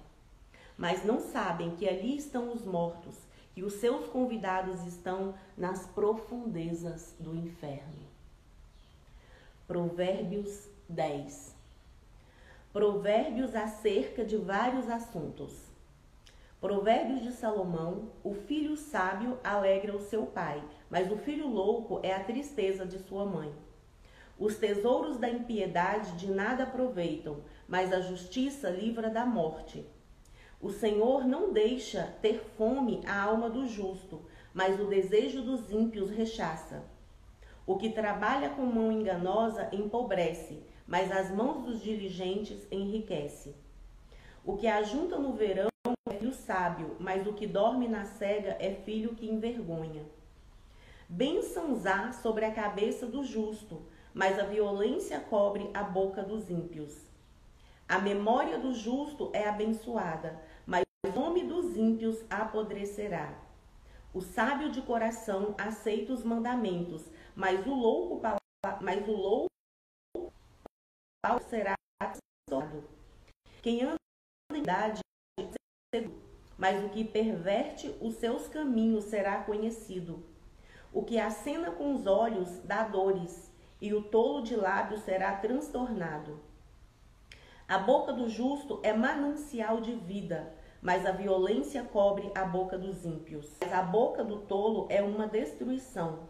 [0.76, 3.16] Mas não sabem que ali estão os mortos,
[3.56, 8.13] e os seus convidados estão nas profundezas do inferno.
[9.66, 11.56] Provérbios 10.
[12.70, 15.54] Provérbios acerca de vários assuntos.
[16.60, 22.12] Provérbios de Salomão: O filho sábio alegra o seu pai, mas o filho louco é
[22.12, 23.54] a tristeza de sua mãe.
[24.38, 29.86] Os tesouros da impiedade de nada aproveitam, mas a justiça livra da morte.
[30.60, 36.10] O Senhor não deixa ter fome a alma do justo, mas o desejo dos ímpios
[36.10, 36.92] rechaça.
[37.66, 43.56] O que trabalha com mão enganosa empobrece, mas as mãos dos diligentes enriquece.
[44.44, 45.70] O que ajunta no verão
[46.06, 50.04] é filho sábio, mas o que dorme na cega é filho que envergonha.
[51.08, 53.80] Bênçãos há sobre a cabeça do justo,
[54.12, 56.94] mas a violência cobre a boca dos ímpios.
[57.88, 63.32] A memória do justo é abençoada, mas o nome dos ímpios apodrecerá.
[64.14, 67.02] O sábio de coração aceita os mandamentos,
[67.34, 68.20] mas o louco
[68.80, 69.46] mas o louco
[71.48, 72.88] será transtornado.
[73.62, 73.96] Quem anda
[74.52, 75.00] em idade
[76.56, 80.24] mas o que perverte os seus caminhos será conhecido.
[80.92, 86.40] O que acena com os olhos dá dores, e o tolo de lábios será transtornado.
[87.66, 93.04] A boca do justo é manancial de vida, mas a violência cobre a boca dos
[93.04, 93.50] ímpios.
[93.60, 96.28] Mas a boca do tolo é uma destruição.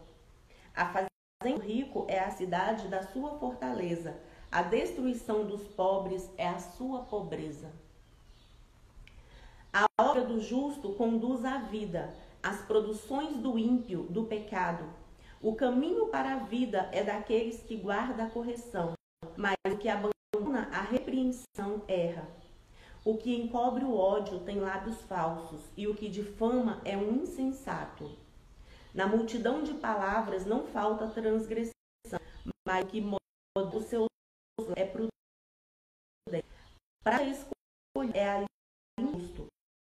[0.75, 1.07] A fazenda
[1.45, 4.19] do rico é a cidade da sua fortaleza.
[4.51, 7.71] A destruição dos pobres é a sua pobreza.
[9.71, 14.83] A obra do justo conduz à vida, as produções do ímpio, do pecado.
[15.41, 18.93] O caminho para a vida é daqueles que guardam a correção,
[19.37, 22.27] mas o que abandona a repreensão erra.
[23.05, 28.24] O que encobre o ódio tem lábios falsos, e o que difama é um insensato.
[28.95, 31.73] Na multidão de palavras não falta transgressão,
[32.65, 33.19] mas que muda
[33.57, 34.05] o seu
[34.73, 35.11] é prudente.
[37.03, 38.45] Para escolher é a
[38.97, 39.47] injusto.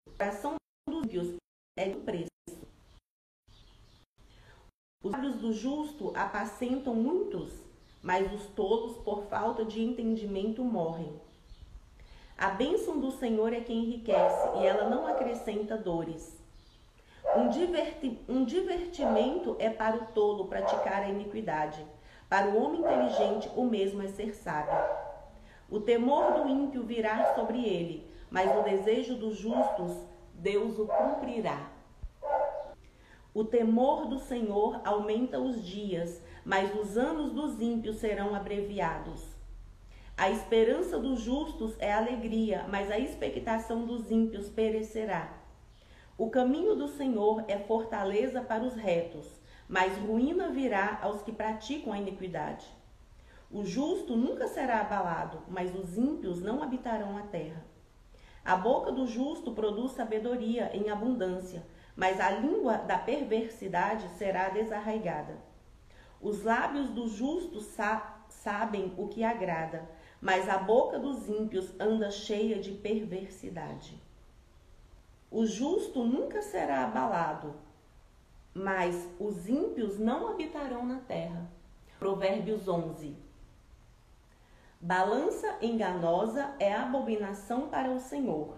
[0.08, 0.56] O coração
[0.88, 1.36] dos ímpios
[1.76, 2.30] é do preço.
[5.04, 7.60] Os lábios do justo apacentam muitos,
[8.04, 11.20] mas os tolos, por falta de entendimento, morrem.
[12.38, 16.40] A bênção do Senhor é quem enriquece, e ela não acrescenta dores.
[17.36, 21.86] Um, diverti um divertimento é para o tolo praticar a iniquidade.
[22.28, 24.78] Para o homem inteligente, o mesmo é ser sábio.
[25.70, 29.98] O temor do ímpio virá sobre ele, mas o desejo dos justos,
[30.34, 31.70] Deus o cumprirá.
[33.34, 39.26] O temor do Senhor aumenta os dias, mas os anos dos ímpios serão abreviados.
[40.18, 45.41] A esperança dos justos é alegria, mas a expectação dos ímpios perecerá.
[46.22, 49.26] O caminho do Senhor é fortaleza para os retos,
[49.68, 52.68] mas ruína virá aos que praticam a iniquidade.
[53.50, 57.66] O justo nunca será abalado, mas os ímpios não habitarão a terra.
[58.46, 61.66] A boca do justo produz sabedoria em abundância,
[61.96, 65.36] mas a língua da perversidade será desarraigada.
[66.22, 69.90] Os lábios do justo sa sabem o que agrada,
[70.22, 74.11] mas a boca dos ímpios anda cheia de perversidade.
[75.32, 77.56] O justo nunca será abalado,
[78.54, 81.50] mas os ímpios não habitarão na terra.
[81.98, 83.16] Provérbios 11.
[84.82, 88.58] Balança enganosa é abominação para o Senhor,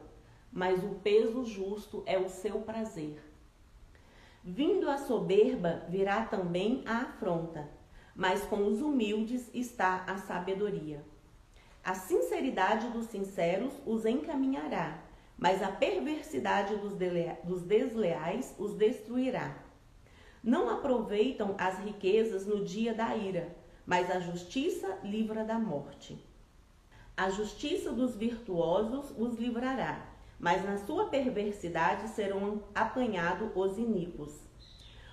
[0.52, 3.22] mas o peso justo é o seu prazer.
[4.44, 7.70] Vindo a soberba, virá também a afronta,
[8.16, 11.06] mas com os humildes está a sabedoria.
[11.84, 15.03] A sinceridade dos sinceros os encaminhará,
[15.38, 16.94] mas a perversidade dos,
[17.44, 19.58] dos desleais os destruirá.
[20.44, 23.56] Não aproveitam as riquezas no dia da ira,
[23.86, 26.18] mas a justiça livra da morte.
[27.16, 30.06] A justiça dos virtuosos os livrará,
[30.40, 34.32] mas na sua perversidade serão apanhados os iníquos.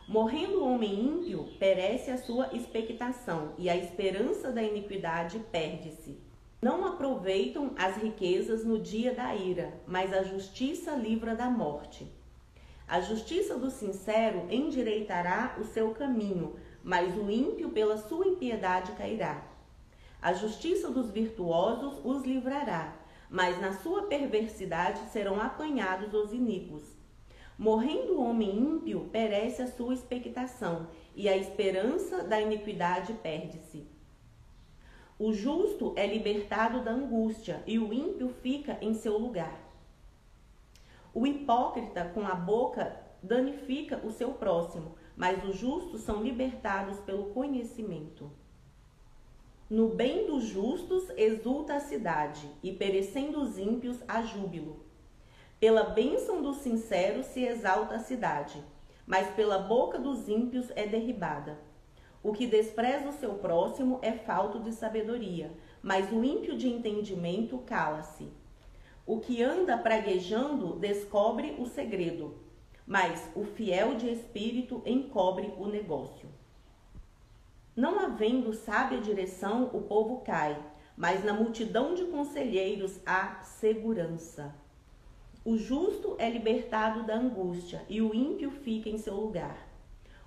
[0.08, 6.18] Morrendo o homem ímpio, perece a sua expectação, e a esperança da iniquidade perde-se.
[6.62, 12.06] Não aproveitam as riquezas no dia da ira, mas a justiça livra da morte.
[12.86, 19.42] A justiça do sincero endireitará o seu caminho, mas o ímpio pela sua impiedade cairá.
[20.20, 22.94] A justiça dos virtuosos os livrará,
[23.30, 26.82] mas na sua perversidade serão apanhados os iníquos.
[27.56, 33.89] Morrendo o homem ímpio, perece a sua expectação, e a esperança da iniquidade perde-se.
[35.22, 39.60] O justo é libertado da angústia, e o ímpio fica em seu lugar.
[41.12, 47.34] O hipócrita com a boca danifica o seu próximo, mas os justos são libertados pelo
[47.34, 48.30] conhecimento.
[49.68, 54.86] No bem dos justos exulta a cidade, e perecendo os ímpios há júbilo.
[55.60, 58.64] Pela bênção dos sinceros se exalta a cidade,
[59.06, 61.58] mas pela boca dos ímpios é derribada.
[62.22, 65.50] O que despreza o seu próximo é falto de sabedoria,
[65.82, 68.28] mas o ímpio de entendimento cala-se.
[69.06, 72.34] O que anda praguejando descobre o segredo,
[72.86, 76.28] mas o fiel de espírito encobre o negócio.
[77.74, 80.62] Não havendo sábia direção, o povo cai,
[80.94, 84.54] mas na multidão de conselheiros há segurança.
[85.42, 89.69] O justo é libertado da angústia e o ímpio fica em seu lugar.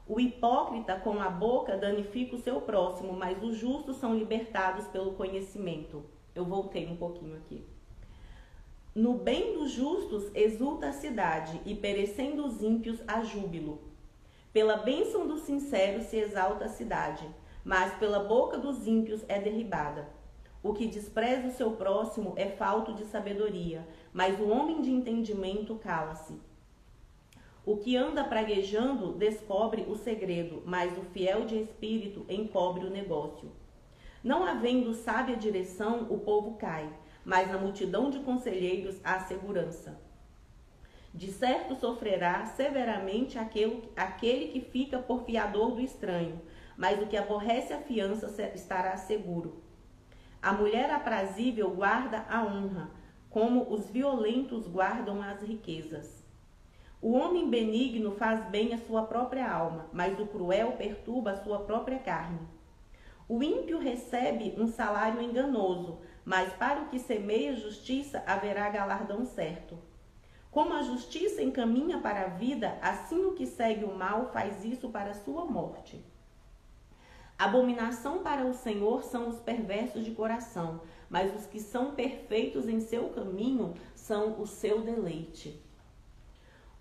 [0.05, 5.13] O hipócrita com a boca danifica o seu próximo, mas os justos são libertados pelo
[5.13, 6.03] conhecimento.
[6.35, 7.63] Eu voltei um pouquinho aqui.
[8.93, 13.81] No bem dos justos exulta a cidade, e perecendo os ímpios há júbilo.
[14.51, 17.25] Pela bênção dos sinceros se exalta a cidade,
[17.63, 20.09] mas pela boca dos ímpios é derribada.
[20.61, 25.75] O que despreza o seu próximo é falto de sabedoria, mas o homem de entendimento
[25.75, 26.33] cala-se.
[27.65, 33.51] O que anda praguejando descobre o segredo, mas o fiel de espírito encobre o negócio.
[34.23, 36.89] Não havendo sábia direção, o povo cai
[37.25, 39.99] mas na multidão de conselheiros há segurança.
[41.13, 46.41] De certo sofrerá severamente aquele, que fica por fiador do estranho,
[46.75, 49.61] mas o que aborrece a fiança estará seguro.
[50.41, 52.89] A mulher aprazível guarda a honra,
[53.29, 56.22] como os violentos guardam as riquezas.
[57.03, 61.59] O homem benigno faz bem à sua própria alma, mas o cruel perturba a sua
[61.59, 62.39] própria carne.
[63.27, 69.77] O ímpio recebe um salário enganoso, mas para o que semeia justiça haverá galardão certo.
[70.49, 74.87] Como a justiça encaminha para a vida, assim o que segue o mal faz isso
[74.87, 76.01] para a sua morte.
[77.37, 80.79] Abominação para o Senhor são os perversos de coração,
[81.09, 85.61] mas os que são perfeitos em seu caminho são o seu deleite.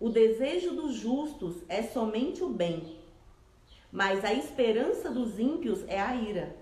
[0.05, 2.99] O desejo dos justos é somente o bem,
[3.93, 6.57] mas a esperança dos ímpios é a ira.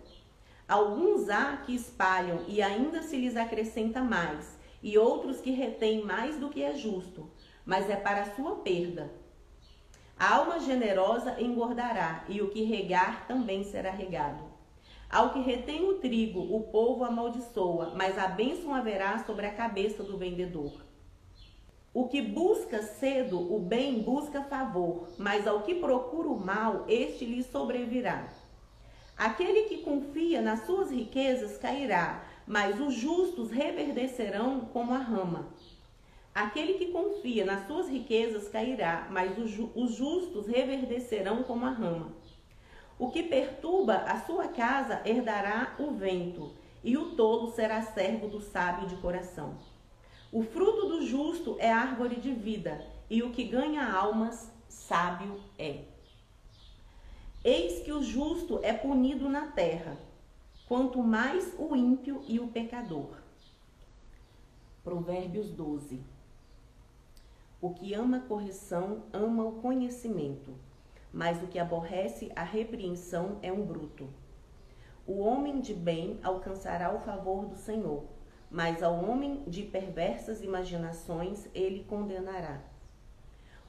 [0.69, 6.37] Alguns há que espalham e ainda se lhes acrescenta mais, e outros que retêm mais
[6.37, 7.31] do que é justo,
[7.65, 9.11] mas é para sua perda.
[10.19, 14.45] A alma generosa engordará, e o que regar também será regado.
[15.09, 20.03] Ao que retém o trigo, o povo amaldiçoa, mas a bênção haverá sobre a cabeça
[20.03, 20.90] do vendedor.
[21.93, 27.25] O que busca cedo o bem busca favor, mas ao que procura o mal, este
[27.25, 28.29] lhe sobrevirá.
[29.17, 35.49] Aquele que confia nas suas riquezas cairá, mas os justos reverdecerão como a rama.
[36.33, 39.51] Aquele que confia nas suas riquezas cairá, mas os
[39.97, 42.13] justos reverdecerão como a rama.
[43.01, 46.53] O que perturba a sua casa herdará o vento,
[46.85, 49.57] e o tolo será servo do sábio de coração.
[50.33, 55.83] O fruto do justo é árvore de vida, e o que ganha almas, sábio é.
[57.43, 59.99] Eis que o justo é punido na terra,
[60.69, 63.09] quanto mais o ímpio e o pecador.
[64.85, 66.01] Provérbios 12.
[67.61, 70.55] O que ama a correção ama o conhecimento,
[71.13, 74.09] mas o que aborrece a repreensão é um bruto.
[75.05, 78.05] O homem de bem alcançará o favor do Senhor,
[78.51, 82.61] mas ao homem de perversas imaginações ele condenará.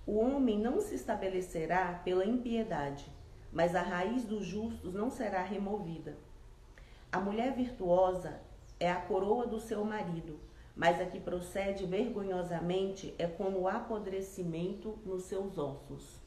[0.05, 3.05] O homem não se estabelecerá pela impiedade,
[3.51, 6.17] mas a raiz dos justos não será removida.
[7.11, 8.41] A mulher virtuosa
[8.79, 10.39] é a coroa do seu marido
[10.75, 16.19] mas a que procede vergonhosamente é como o apodrecimento nos seus ossos.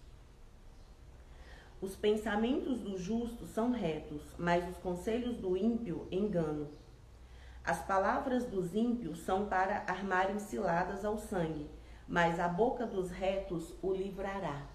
[1.80, 6.68] Os pensamentos do justo são retos, mas os conselhos do ímpio engano.
[7.64, 11.70] As palavras dos ímpios são para armarem ciladas ao sangue,
[12.06, 14.66] mas a boca dos retos o livrará.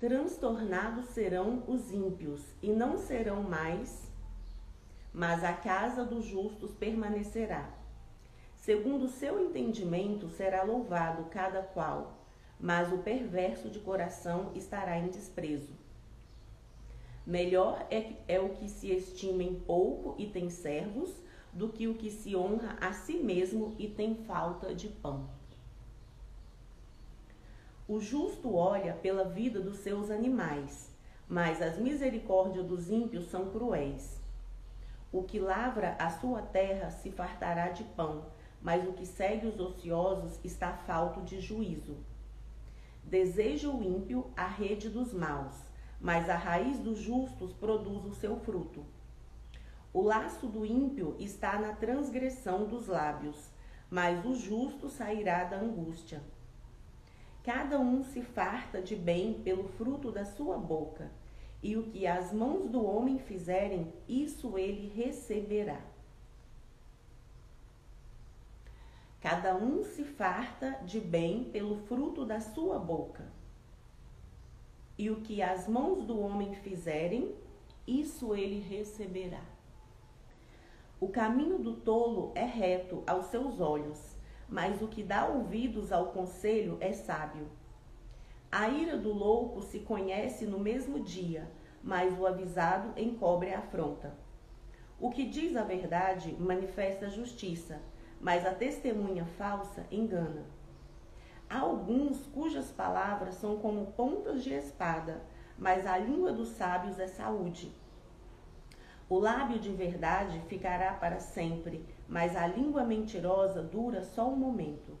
[0.00, 4.10] Transtornados serão os ímpios, e não serão mais,
[5.12, 7.68] mas a casa dos justos permanecerá.
[8.56, 12.24] Segundo o seu entendimento será louvado cada qual,
[12.58, 15.74] mas o perverso de coração estará em desprezo.
[17.26, 21.14] Melhor é, é o que se estima em pouco e tem servos,
[21.52, 25.28] do que o que se honra a si mesmo e tem falta de pão.
[27.86, 30.90] O justo olha pela vida dos seus animais,
[31.26, 34.20] mas as misericórdias dos ímpios são cruéis.
[35.10, 38.26] O que lavra a sua terra se fartará de pão,
[38.60, 41.96] mas o que segue os ociosos está falto de juízo.
[43.04, 45.54] Deseja o ímpio a rede dos maus,
[45.98, 48.84] mas a raiz dos justos produz o seu fruto.
[49.92, 53.50] O laço do ímpio está na transgressão dos lábios,
[53.90, 56.22] mas o justo sairá da angústia.
[57.42, 61.10] Cada um se farta de bem pelo fruto da sua boca,
[61.62, 65.80] e o que as mãos do homem fizerem, isso ele receberá.
[69.20, 73.26] Cada um se farta de bem pelo fruto da sua boca.
[74.96, 77.34] E o que as mãos do homem fizerem,
[77.86, 79.57] isso ele receberá.
[81.00, 84.16] O caminho do tolo é reto aos seus olhos,
[84.48, 87.48] mas o que dá ouvidos ao conselho é sábio.
[88.50, 91.50] A ira do louco se conhece no mesmo dia,
[91.82, 94.14] mas o avisado encobre a afronta.
[95.00, 97.80] O que diz a verdade manifesta justiça
[98.20, 100.44] mas a testemunha falsa engana.
[101.48, 105.22] Há alguns cujas palavras são como pontas de espada,
[105.56, 107.72] mas a língua dos sábios é saúde.
[109.10, 114.98] O lábio de verdade ficará para sempre, mas a língua mentirosa dura só um momento.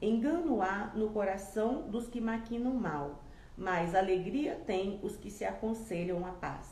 [0.00, 3.22] Engano há no coração dos que maquinam mal,
[3.58, 6.66] mas alegria tem os que se aconselham a paz.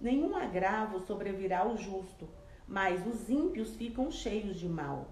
[0.00, 2.28] Nenhum agravo sobrevirá ao justo,
[2.66, 5.06] mas os ímpios ficam cheios de mal.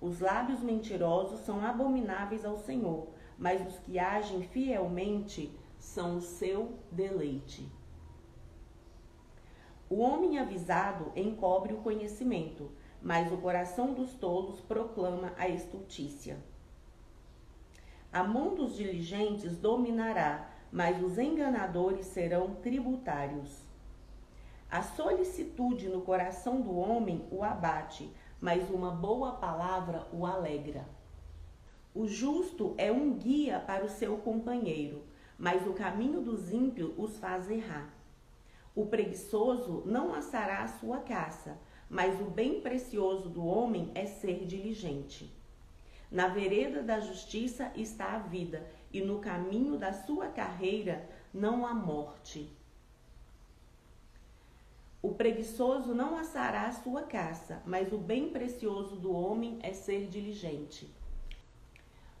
[0.00, 6.78] Os lábios mentirosos são abomináveis ao Senhor, mas os que agem fielmente são o seu
[6.90, 7.70] deleite.
[9.94, 12.68] O homem avisado encobre o conhecimento,
[13.00, 16.36] mas o coração dos tolos proclama a estultícia.
[18.12, 23.62] A mão dos diligentes dominará, mas os enganadores serão tributários.
[24.68, 30.88] A solicitude no coração do homem o abate, mas uma boa palavra o alegra.
[31.94, 35.04] O justo é um guia para o seu companheiro,
[35.38, 37.94] mas o caminho dos ímpios os faz errar.
[38.74, 41.56] O preguiçoso não assará a sua caça,
[41.88, 45.32] mas o bem precioso do homem é ser diligente.
[46.10, 51.72] Na vereda da justiça está a vida, e no caminho da sua carreira não há
[51.72, 52.50] morte.
[55.00, 60.08] O preguiçoso não assará a sua caça, mas o bem precioso do homem é ser
[60.08, 60.88] diligente.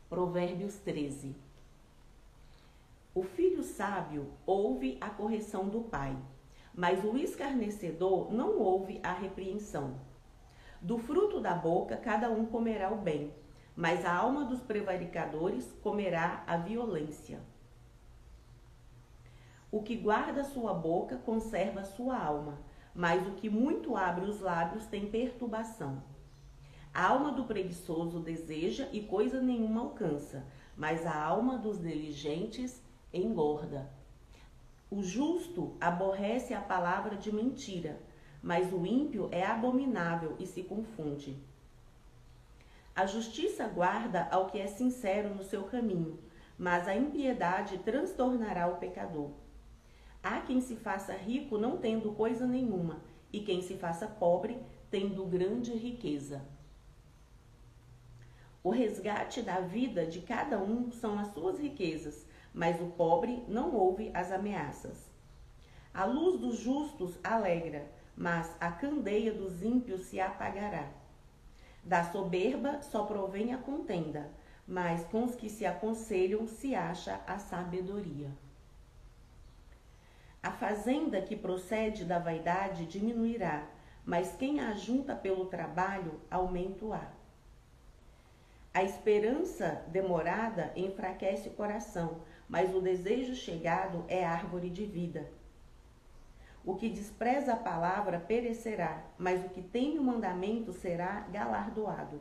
[0.08, 1.34] Provérbios 13.
[3.14, 6.16] O filho sábio ouve a correção do pai,
[6.74, 10.00] mas o escarnecedor não ouve a repreensão.
[10.80, 13.32] Do fruto da boca cada um comerá o bem,
[13.76, 17.40] mas a alma dos prevaricadores comerá a violência.
[19.70, 22.58] O que guarda sua boca conserva sua alma
[22.94, 26.02] mas o que muito abre os lábios tem perturbação.
[26.92, 30.46] A alma do preguiçoso deseja e coisa nenhuma alcança,
[30.76, 32.80] mas a alma dos diligentes
[33.12, 33.90] engorda.
[34.96, 38.00] O justo aborrece a palavra de mentira,
[38.40, 41.36] mas o ímpio é abominável e se confunde.
[42.94, 46.20] A justiça guarda ao que é sincero no seu caminho,
[46.56, 49.32] mas a impiedade transtornará o pecador.
[50.22, 55.26] Há quem se faça rico não tendo coisa nenhuma, e quem se faça pobre tendo
[55.26, 56.46] grande riqueza.
[58.62, 62.23] O resgate da vida de cada um são as suas riquezas,
[62.54, 65.12] mas o pobre não ouve as ameaças.
[65.92, 67.86] A luz dos justos alegra,
[68.16, 70.88] mas a candeia dos ímpios se apagará.
[71.82, 74.30] Da soberba só provém a contenda,
[74.66, 78.30] mas com os que se aconselham se acha a sabedoria.
[80.42, 83.66] A fazenda que procede da vaidade diminuirá,
[84.04, 87.10] mas quem a junta pelo trabalho aumento-á.
[88.72, 95.28] A esperança demorada enfraquece o coração, mas o desejo chegado é árvore de vida.
[96.64, 102.20] O que despreza a palavra perecerá, mas o que teme o mandamento será galardoado.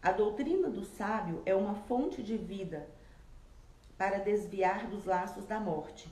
[0.00, 2.88] A doutrina do sábio é uma fonte de vida
[3.98, 6.08] para desviar dos laços da morte.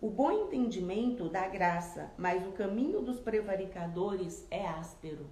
[0.00, 5.26] O bom entendimento dá graça, mas o caminho dos prevaricadores é áspero.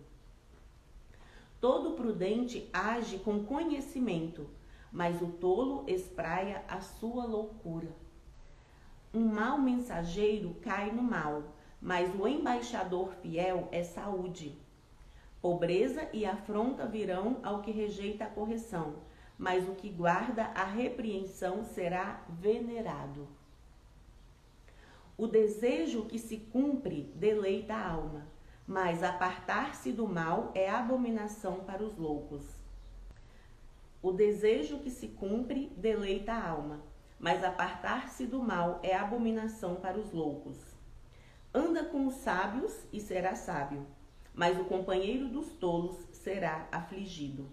[1.59, 4.51] Todo prudente age com conhecimento,
[4.93, 7.89] mas o tolo espraia a sua loucura.
[9.13, 14.59] Um mau mensageiro cai no mal, mas o embaixador fiel é saúde.
[15.41, 18.97] Pobreza e afronta virão ao que rejeita a correção,
[19.39, 23.29] mas o que guarda a repreensão será venerado.
[25.17, 28.27] O desejo que se cumpre deleita a alma,
[28.67, 32.58] mas apartar-se do mal é abominação para os loucos.
[34.09, 36.81] O desejo que se cumpre deleita a alma,
[37.19, 40.57] mas apartar-se do mal é abominação para os loucos.
[41.53, 43.87] Anda com os sábios e será sábio,
[44.33, 47.51] mas o companheiro dos tolos será afligido.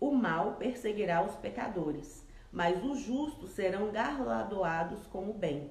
[0.00, 5.70] O mal perseguirá os pecadores, mas os justos serão galardoados com o bem.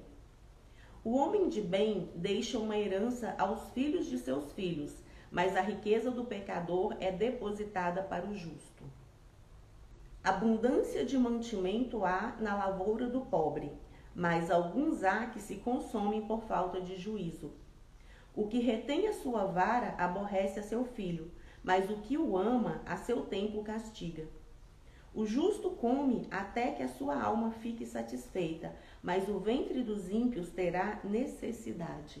[1.04, 6.10] O homem de bem deixa uma herança aos filhos de seus filhos, mas a riqueza
[6.10, 8.75] do pecador é depositada para o justo.
[10.26, 13.70] Abundância de mantimento há na lavoura do pobre,
[14.12, 17.52] mas alguns há que se consomem por falta de juízo.
[18.34, 21.30] O que retém a sua vara aborrece a seu filho,
[21.62, 24.26] mas o que o ama a seu tempo castiga.
[25.14, 30.50] O justo come até que a sua alma fique satisfeita, mas o ventre dos ímpios
[30.50, 32.20] terá necessidade.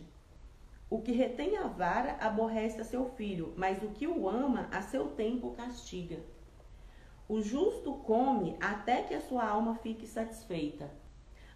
[0.88, 4.80] O que retém a vara aborrece a seu filho, mas o que o ama a
[4.80, 6.35] seu tempo castiga.
[7.28, 10.88] O justo come até que a sua alma fique satisfeita,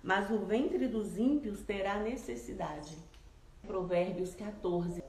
[0.03, 2.99] mas o ventre dos ímpios terá necessidade.
[3.65, 5.01] Provérbios 14.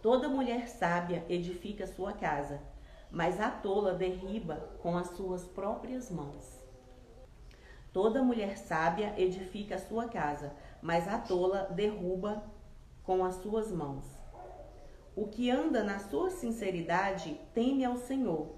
[0.00, 2.60] Toda mulher sábia edifica sua casa,
[3.10, 6.56] mas a tola derriba com as suas próprias mãos.
[7.92, 12.44] Toda mulher sábia edifica a sua casa, mas a tola derruba
[13.02, 14.04] com as suas mãos.
[15.16, 18.55] O que anda na sua sinceridade teme ao Senhor,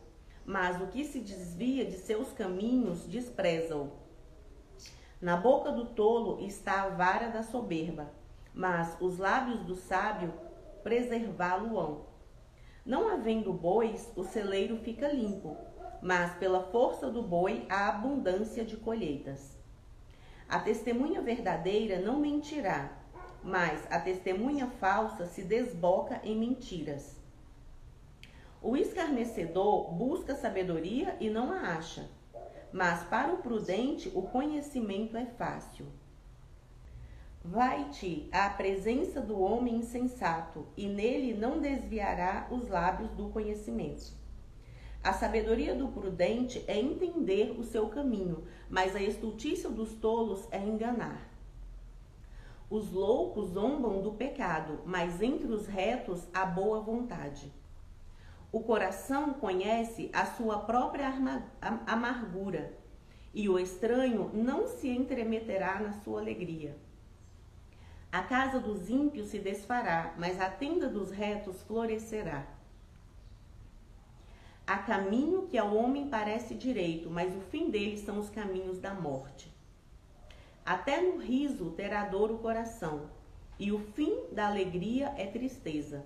[0.48, 3.92] mas o que se desvia de seus caminhos despreza-o.
[5.20, 8.10] Na boca do tolo está a vara da soberba,
[8.54, 10.32] mas os lábios do sábio
[10.82, 12.06] preservá-lo-ão.
[12.82, 15.54] Não havendo bois, o celeiro fica limpo,
[16.00, 19.54] mas pela força do boi há abundância de colheitas.
[20.48, 22.96] A testemunha verdadeira não mentirá,
[23.42, 27.17] mas a testemunha falsa se desboca em mentiras.
[28.60, 32.10] O escarnecedor busca sabedoria e não a acha,
[32.72, 35.86] mas para o prudente o conhecimento é fácil.
[37.44, 44.12] Vai-te à presença do homem insensato, e nele não desviará os lábios do conhecimento.
[45.04, 50.58] A sabedoria do prudente é entender o seu caminho, mas a estultícia dos tolos é
[50.58, 51.28] enganar.
[52.68, 57.50] Os loucos zombam do pecado, mas entre os retos há boa vontade.
[58.50, 61.12] O coração conhece a sua própria
[61.86, 62.72] amargura,
[63.34, 66.74] e o estranho não se entremeterá na sua alegria.
[68.10, 72.46] A casa dos ímpios se desfará, mas a tenda dos retos florescerá.
[74.66, 78.94] Há caminho que ao homem parece direito, mas o fim dele são os caminhos da
[78.94, 79.52] morte.
[80.64, 83.10] Até no riso terá dor o coração,
[83.58, 86.02] e o fim da alegria é tristeza.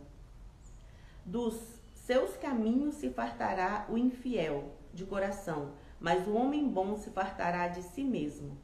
[1.25, 7.69] Dos seus caminhos se fartará o infiel de coração, mas o homem bom se fartará
[7.69, 8.59] de si mesmo.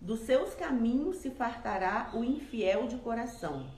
[0.00, 3.68] Dos seus caminhos se fartará o infiel de coração.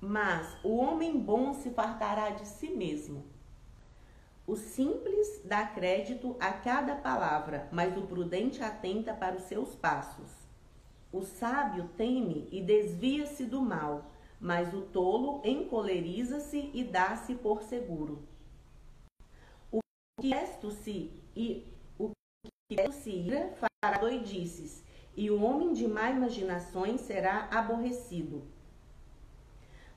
[0.00, 3.22] Mas o homem bom se fartará de si mesmo.
[4.46, 10.30] O simples dá crédito a cada palavra, mas o prudente atenta para os seus passos.
[11.12, 14.11] O sábio teme e desvia-se do mal,
[14.42, 18.26] mas o tolo encoleriza-se e dá-se por seguro.
[19.70, 19.78] O
[20.20, 20.34] que
[20.72, 21.64] se e
[21.96, 22.10] o
[22.68, 24.82] que se ira fará doidices,
[25.16, 28.42] e o homem de má imaginações será aborrecido.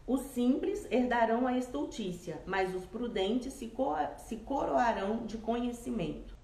[0.06, 3.74] Os simples herdarão a estultícia, mas os prudentes se,
[4.18, 6.38] se coroarão de conhecimento.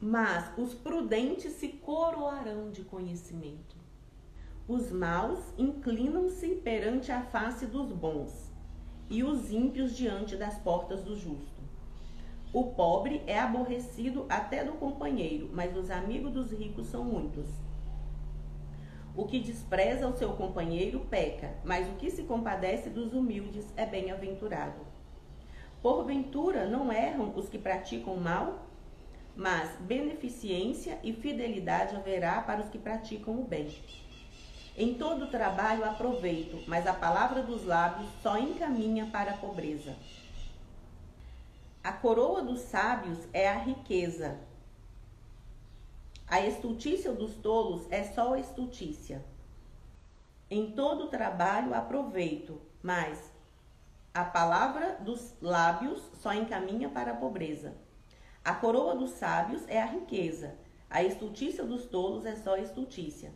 [0.00, 3.75] Mas os prudentes se coroarão de conhecimento.
[4.68, 8.52] Os maus inclinam-se perante a face dos bons,
[9.08, 11.62] e os ímpios diante das portas do justo.
[12.52, 17.48] O pobre é aborrecido até do companheiro, mas os amigos dos ricos são muitos.
[19.14, 23.86] O que despreza o seu companheiro peca, mas o que se compadece dos humildes é
[23.86, 24.80] bem-aventurado.
[25.80, 28.66] Porventura não erram os que praticam mal?
[29.36, 33.68] Mas beneficência e fidelidade haverá para os que praticam o bem.
[34.76, 39.96] Em todo trabalho há proveito, mas a palavra dos lábios só encaminha para a pobreza.
[41.82, 44.38] A coroa dos sábios é a riqueza,
[46.28, 49.24] a estultícia dos tolos é só estultícia.
[50.50, 53.32] Em todo trabalho há proveito, mas
[54.12, 57.76] a palavra dos lábios só encaminha para a pobreza.
[58.44, 60.56] A coroa dos sábios é a riqueza,
[60.90, 63.32] a estultícia dos tolos é só estultícia.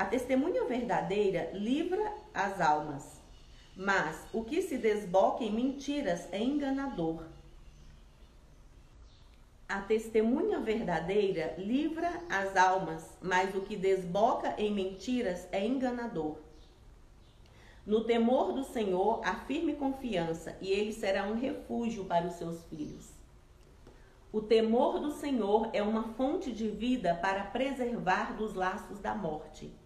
[0.00, 3.20] A testemunha verdadeira livra as almas,
[3.76, 7.26] mas o que se desboca em mentiras é enganador.
[9.68, 16.38] A testemunha verdadeira livra as almas, mas o que desboca em mentiras é enganador.
[17.84, 22.64] No temor do Senhor há firme confiança, e ele será um refúgio para os seus
[22.70, 23.12] filhos.
[24.32, 29.78] O temor do Senhor é uma fonte de vida para preservar dos laços da morte.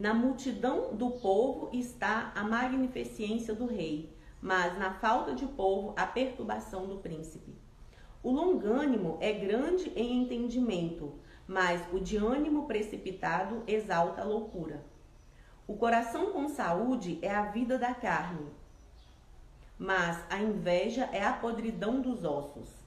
[0.00, 6.06] Na multidão do povo está a magnificência do rei, mas na falta de povo a
[6.06, 7.54] perturbação do príncipe.
[8.22, 11.12] O longânimo é grande em entendimento,
[11.46, 14.82] mas o de ânimo precipitado exalta a loucura.
[15.66, 18.46] O coração com saúde é a vida da carne,
[19.78, 22.79] mas a inveja é a podridão dos ossos.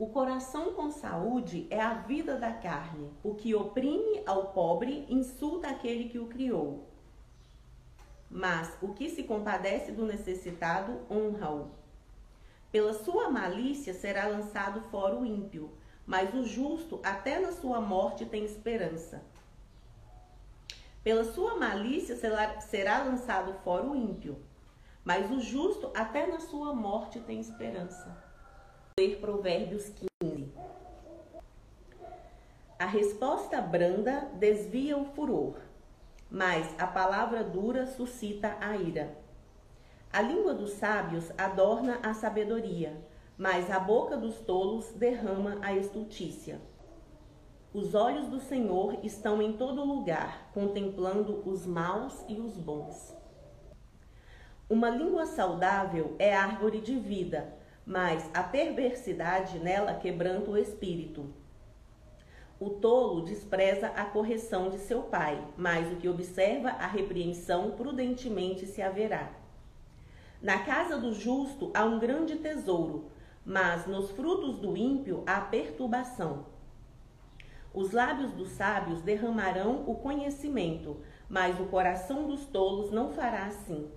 [0.00, 3.12] O coração com saúde é a vida da carne.
[3.22, 6.88] O que oprime ao pobre insulta aquele que o criou.
[8.30, 11.72] Mas o que se compadece do necessitado honra-o.
[12.72, 15.70] Pela sua malícia será lançado fora o ímpio,
[16.06, 19.22] mas o justo até na sua morte tem esperança.
[21.04, 22.16] Pela sua malícia
[22.62, 24.38] será lançado fora o ímpio,
[25.04, 28.29] mas o justo até na sua morte tem esperança.
[29.00, 29.90] Ler Provérbios
[30.20, 30.52] 15.
[32.78, 35.56] A resposta branda desvia o furor,
[36.30, 39.16] mas a palavra dura suscita a ira.
[40.12, 42.94] A língua dos sábios adorna a sabedoria,
[43.38, 46.60] mas a boca dos tolos derrama a estultícia.
[47.72, 53.16] Os olhos do Senhor estão em todo lugar, contemplando os maus e os bons.
[54.68, 57.58] Uma língua saudável é árvore de vida,
[57.90, 61.28] mas a perversidade nela quebranta o espírito.
[62.60, 68.64] O tolo despreza a correção de seu pai, mas o que observa a repreensão prudentemente
[68.64, 69.32] se haverá.
[70.40, 73.10] Na casa do justo há um grande tesouro,
[73.44, 76.46] mas nos frutos do ímpio há perturbação.
[77.74, 83.90] Os lábios dos sábios derramarão o conhecimento, mas o coração dos tolos não fará assim.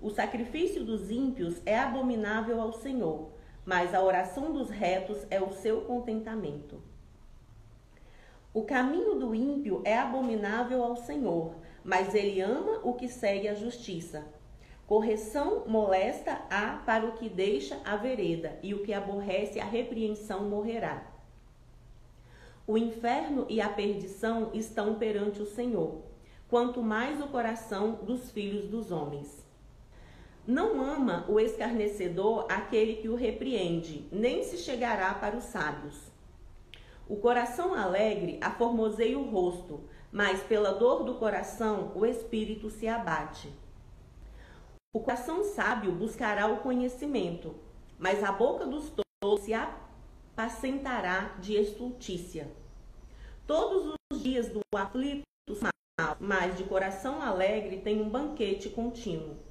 [0.00, 3.32] O sacrifício dos ímpios é abominável ao Senhor,
[3.64, 6.80] mas a oração dos retos é o seu contentamento.
[8.54, 13.54] O caminho do ímpio é abominável ao Senhor, mas ele ama o que segue a
[13.54, 14.24] justiça.
[14.86, 20.48] Correção molesta há para o que deixa a vereda, e o que aborrece a repreensão
[20.48, 21.06] morrerá.
[22.66, 26.02] O inferno e a perdição estão perante o Senhor,
[26.48, 29.47] quanto mais o coração dos filhos dos homens.
[30.48, 36.10] Não ama o escarnecedor aquele que o repreende, nem se chegará para os sábios.
[37.06, 43.52] O coração alegre aformoseia o rosto, mas pela dor do coração o espírito se abate.
[44.96, 47.54] O coração sábio buscará o conhecimento,
[47.98, 48.90] mas a boca dos
[49.20, 52.50] tolos se apacentará de estultícia.
[53.46, 55.24] Todos os dias do aflito
[56.18, 59.47] mas de coração alegre tem um banquete contínuo.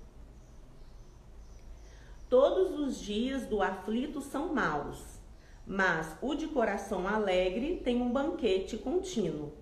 [2.29, 5.17] Todos os dias do aflito são maus,
[5.65, 9.53] mas o de coração alegre tem um banquete contínuo.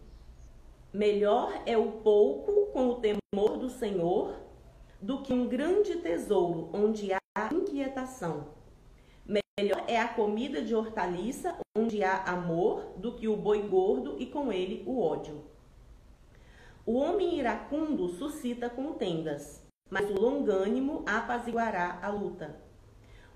[0.91, 4.33] Melhor é o pouco com o temor do Senhor
[4.99, 8.47] do que um grande tesouro onde há inquietação.
[9.27, 14.25] Melhor é a comida de hortaliça onde há amor do que o boi gordo e
[14.25, 15.43] com ele o ódio.
[16.83, 22.59] O homem iracundo suscita contendas, mas o longânimo apaziguará a luta.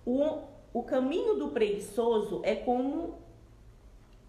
[0.06, 0.41] O,
[0.74, 3.20] o caminho do preguiçoso é como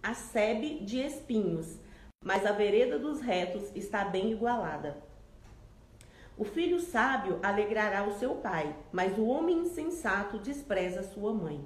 [0.02, 1.78] a sebe de espinhos,
[2.22, 5.02] mas a vereda dos retos está bem igualada.
[6.36, 11.64] O filho sábio alegrará o seu pai, mas o homem insensato despreza sua mãe.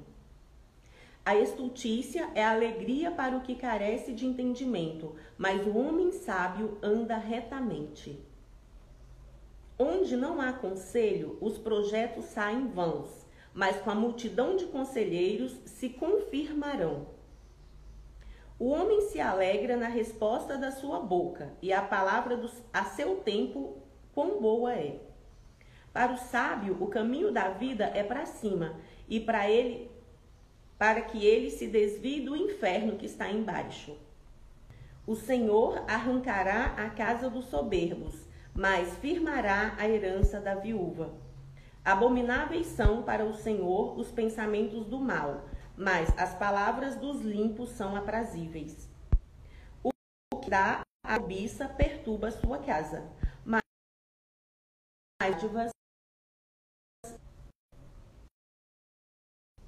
[1.25, 7.17] A estultícia é alegria para o que carece de entendimento, mas o homem sábio anda
[7.17, 8.21] retamente.
[9.79, 15.89] Onde não há conselho, os projetos saem vãos, mas com a multidão de conselheiros se
[15.89, 17.09] confirmarão.
[18.57, 23.17] O homem se alegra na resposta da sua boca, e a palavra do, a seu
[23.17, 23.83] tempo
[24.15, 25.01] quão boa é.
[25.93, 29.91] Para o sábio, o caminho da vida é para cima, e para ele
[30.79, 33.97] para que ele se desvie do inferno que está embaixo.
[35.07, 38.24] O Senhor arrancará a casa dos soberbos,
[38.55, 41.13] mas firmará a herança da viúva.
[41.85, 45.45] Abomináveis são para o Senhor os pensamentos do mal,
[45.77, 48.89] mas as palavras dos limpos são aprazíveis.
[49.83, 49.91] O
[50.39, 53.11] que dá a cobiça perturba sua casa,
[53.45, 53.61] mas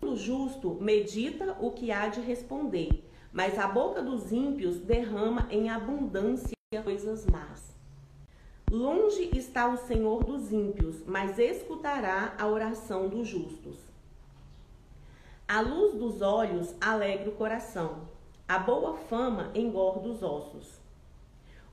[0.01, 5.69] o justo medita o que há de responder, mas a boca dos ímpios derrama em
[5.69, 7.76] abundância coisas más.
[8.71, 13.79] Longe está o Senhor dos ímpios, mas escutará a oração dos justos.
[15.47, 18.09] A luz dos olhos alegra o coração,
[18.49, 20.81] a boa fama engorda os ossos.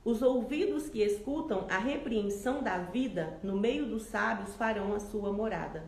[0.04, 5.32] Os ouvidos que escutam a repreensão da vida no meio dos sábios farão a sua
[5.32, 5.84] morada.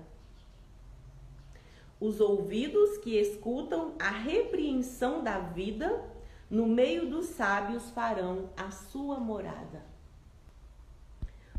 [2.01, 6.05] Os ouvidos que escutam a repreensão da vida,
[6.51, 9.96] no meio dos sábios farão a sua morada.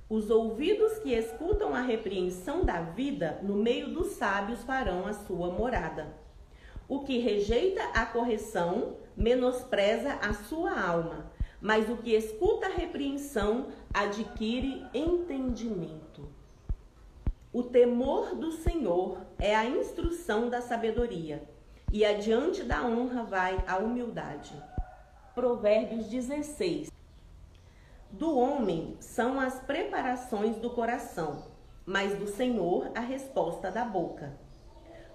[0.09, 5.51] Os ouvidos que escutam a repreensão da vida, no meio dos sábios farão a sua
[5.51, 6.15] morada.
[6.87, 11.29] O que rejeita a correção menospreza a sua alma,
[11.59, 16.29] mas o que escuta a repreensão adquire entendimento.
[17.51, 21.43] O temor do Senhor é a instrução da sabedoria,
[21.91, 24.53] e adiante da honra vai a humildade.
[25.35, 26.96] Provérbios 16.
[28.17, 31.43] Do homem são as preparações do coração,
[31.85, 34.35] mas do Senhor a resposta da boca.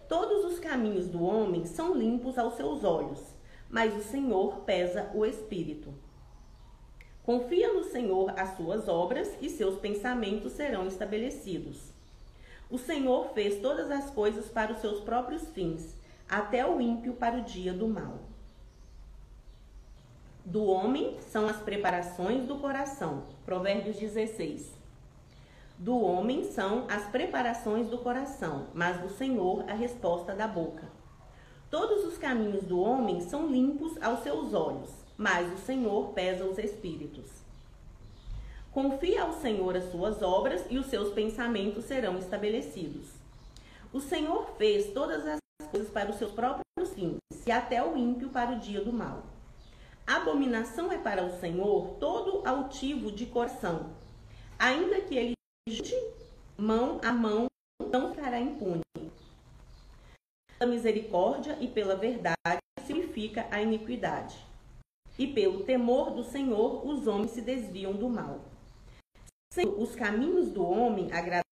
[0.09, 3.19] Todos os caminhos do homem são limpos aos seus olhos,
[3.69, 5.93] mas o Senhor pesa o espírito.
[7.25, 11.91] Confia no Senhor as suas obras e seus pensamentos serão estabelecidos.
[12.71, 15.97] O Senhor fez todas as coisas para os seus próprios fins,
[16.29, 18.32] até o ímpio para o dia do mal.
[20.45, 23.23] Do homem são as preparações do coração.
[23.45, 24.75] Provérbios 16.
[25.79, 30.91] Do homem são as preparações do coração, mas do Senhor a resposta da boca.
[31.71, 36.59] Todos os caminhos do homem são limpos aos seus olhos, mas o Senhor pesa os
[36.59, 37.31] espíritos.
[38.73, 43.07] Confia ao Senhor as suas obras e os seus pensamentos serão estabelecidos.
[43.93, 45.39] O Senhor fez todas as
[45.71, 49.32] coisas para os seus próprios fins e até o ímpio para o dia do mal.
[50.07, 53.95] Abominação é para o Senhor todo altivo de coração.
[54.59, 55.33] Ainda que ele
[55.69, 55.95] junte
[56.57, 57.47] mão a mão,
[57.91, 58.83] não ficará impune.
[60.59, 64.37] Pela misericórdia e pela verdade significa a iniquidade.
[65.17, 68.41] E pelo temor do Senhor os homens se desviam do mal.
[69.53, 71.43] Sendo os caminhos do homem agradáveis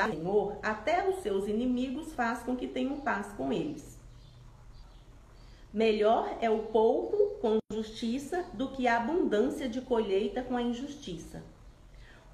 [0.00, 4.01] ao Senhor, até os seus inimigos faz com que tenham paz com eles.
[5.72, 11.42] Melhor é o pouco com justiça do que a abundância de colheita com a injustiça.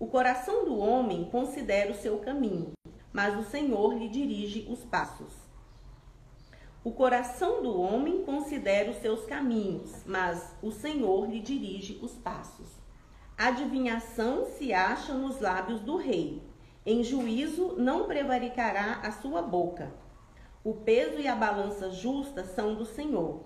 [0.00, 2.72] O coração do homem considera o seu caminho,
[3.12, 5.32] mas o Senhor lhe dirige os passos.
[6.82, 12.66] O coração do homem considera os seus caminhos, mas o Senhor lhe dirige os passos.
[13.36, 16.42] Adivinhação se acha nos lábios do rei.
[16.84, 19.92] Em juízo não prevaricará a sua boca.
[20.68, 23.40] O peso e a balança justa são do Senhor.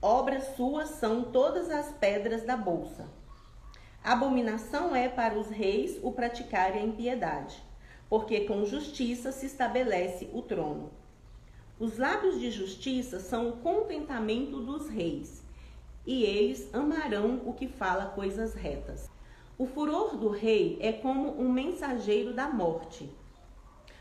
[0.00, 3.08] Obras suas são todas as pedras da bolsa.
[4.00, 7.60] Abominação é para os reis o praticarem a impiedade,
[8.08, 10.92] porque com justiça se estabelece o trono.
[11.80, 15.42] Os lábios de justiça são o contentamento dos reis,
[16.06, 19.10] e eles amarão o que fala coisas retas.
[19.58, 23.12] O furor do rei é como um mensageiro da morte,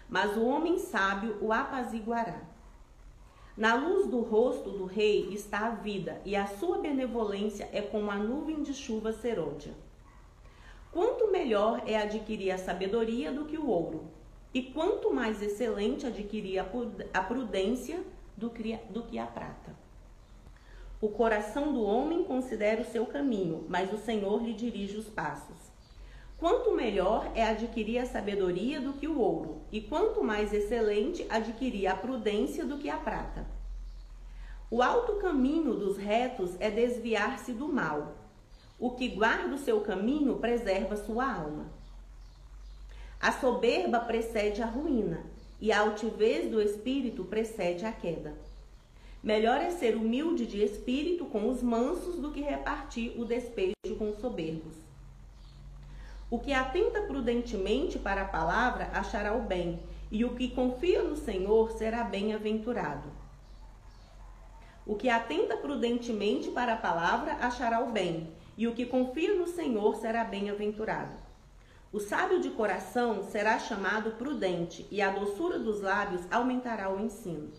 [0.08, 2.51] mas o homem sábio o apaziguará.
[3.58, 8.10] Na luz do rosto do rei está a vida, e a sua benevolência é como
[8.10, 9.74] a nuvem de chuva serôdia.
[10.92, 14.06] Quanto melhor é adquirir a sabedoria do que o ouro,
[14.54, 16.60] e quanto mais excelente adquirir
[17.14, 18.02] a prudência
[18.36, 19.76] do que a prata.
[21.00, 25.58] O coração do homem considera o seu caminho, mas o Senhor lhe dirige os passos.
[26.42, 31.86] Quanto melhor é adquirir a sabedoria do que o ouro, e quanto mais excelente adquirir
[31.86, 33.46] a prudência do que a prata.
[34.68, 38.16] O alto caminho dos retos é desviar-se do mal.
[38.80, 41.72] O que guarda o seu caminho preserva sua alma.
[43.20, 45.24] A soberba precede a ruína,
[45.60, 48.36] e a altivez do espírito precede a queda.
[49.22, 54.10] Melhor é ser humilde de espírito com os mansos do que repartir o despejo com
[54.10, 54.91] os soberbos.
[56.32, 61.18] O que atenta prudentemente para a palavra achará o bem, e o que confia no
[61.18, 63.10] Senhor será bem-aventurado.
[64.88, 69.46] O que atenta prudentemente para a palavra achará o bem, e o que confia no
[69.46, 71.12] Senhor será bem-aventurado.
[71.92, 77.52] O sábio de coração será chamado prudente, e a doçura dos lábios aumentará o ensino.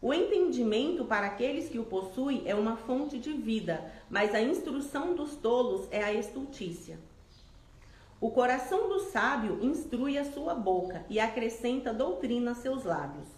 [0.00, 5.16] O entendimento para aqueles que o possuem é uma fonte de vida, mas a instrução
[5.16, 7.00] dos tolos é a estultícia.
[8.24, 13.28] O coração do sábio instrui a sua boca e acrescenta doutrina a seus lábios.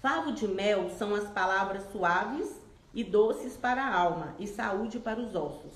[0.00, 2.58] Favo de mel são as palavras suaves
[2.94, 5.74] e doces para a alma e saúde para os ossos.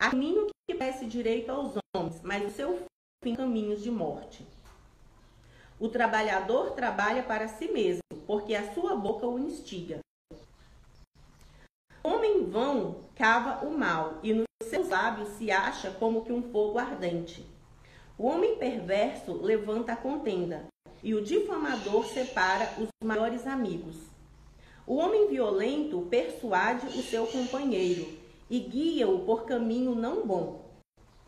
[0.00, 2.86] Há caminho que parece direito aos homens, mas o seu
[3.20, 4.46] fim caminhos de morte.
[5.80, 9.98] O trabalhador trabalha para si mesmo, porque a sua boca o instiga.
[12.00, 16.78] Homem vão cava o mal, e nos seus lábios se acha como que um fogo
[16.78, 17.44] ardente.
[18.16, 20.66] O homem perverso levanta a contenda,
[21.02, 23.96] e o difamador separa os maiores amigos.
[24.86, 30.64] O homem violento persuade o seu companheiro e guia-o por caminho não bom.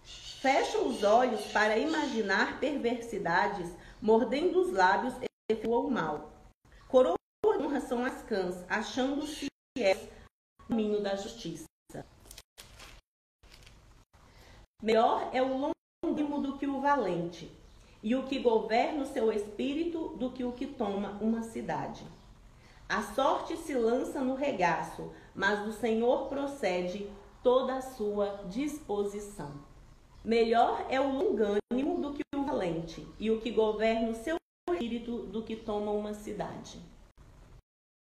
[0.02, 3.70] Fecha os olhos para imaginar perversidades
[4.00, 5.14] mordendo os lábios,
[5.50, 6.32] efetua o mal.
[6.88, 11.69] Coroa de honra são as cãs, achando-se o caminho da justiça.
[14.82, 15.72] Melhor é o
[16.02, 17.50] longínquo do que o valente,
[18.02, 22.02] e o que governa o seu espírito do que o que toma uma cidade.
[22.88, 27.06] A sorte se lança no regaço, mas do Senhor procede
[27.42, 29.52] toda a sua disposição.
[30.24, 34.36] Melhor é o longânimo do que o valente, e o que governa o seu
[34.70, 36.80] espírito do que toma uma cidade.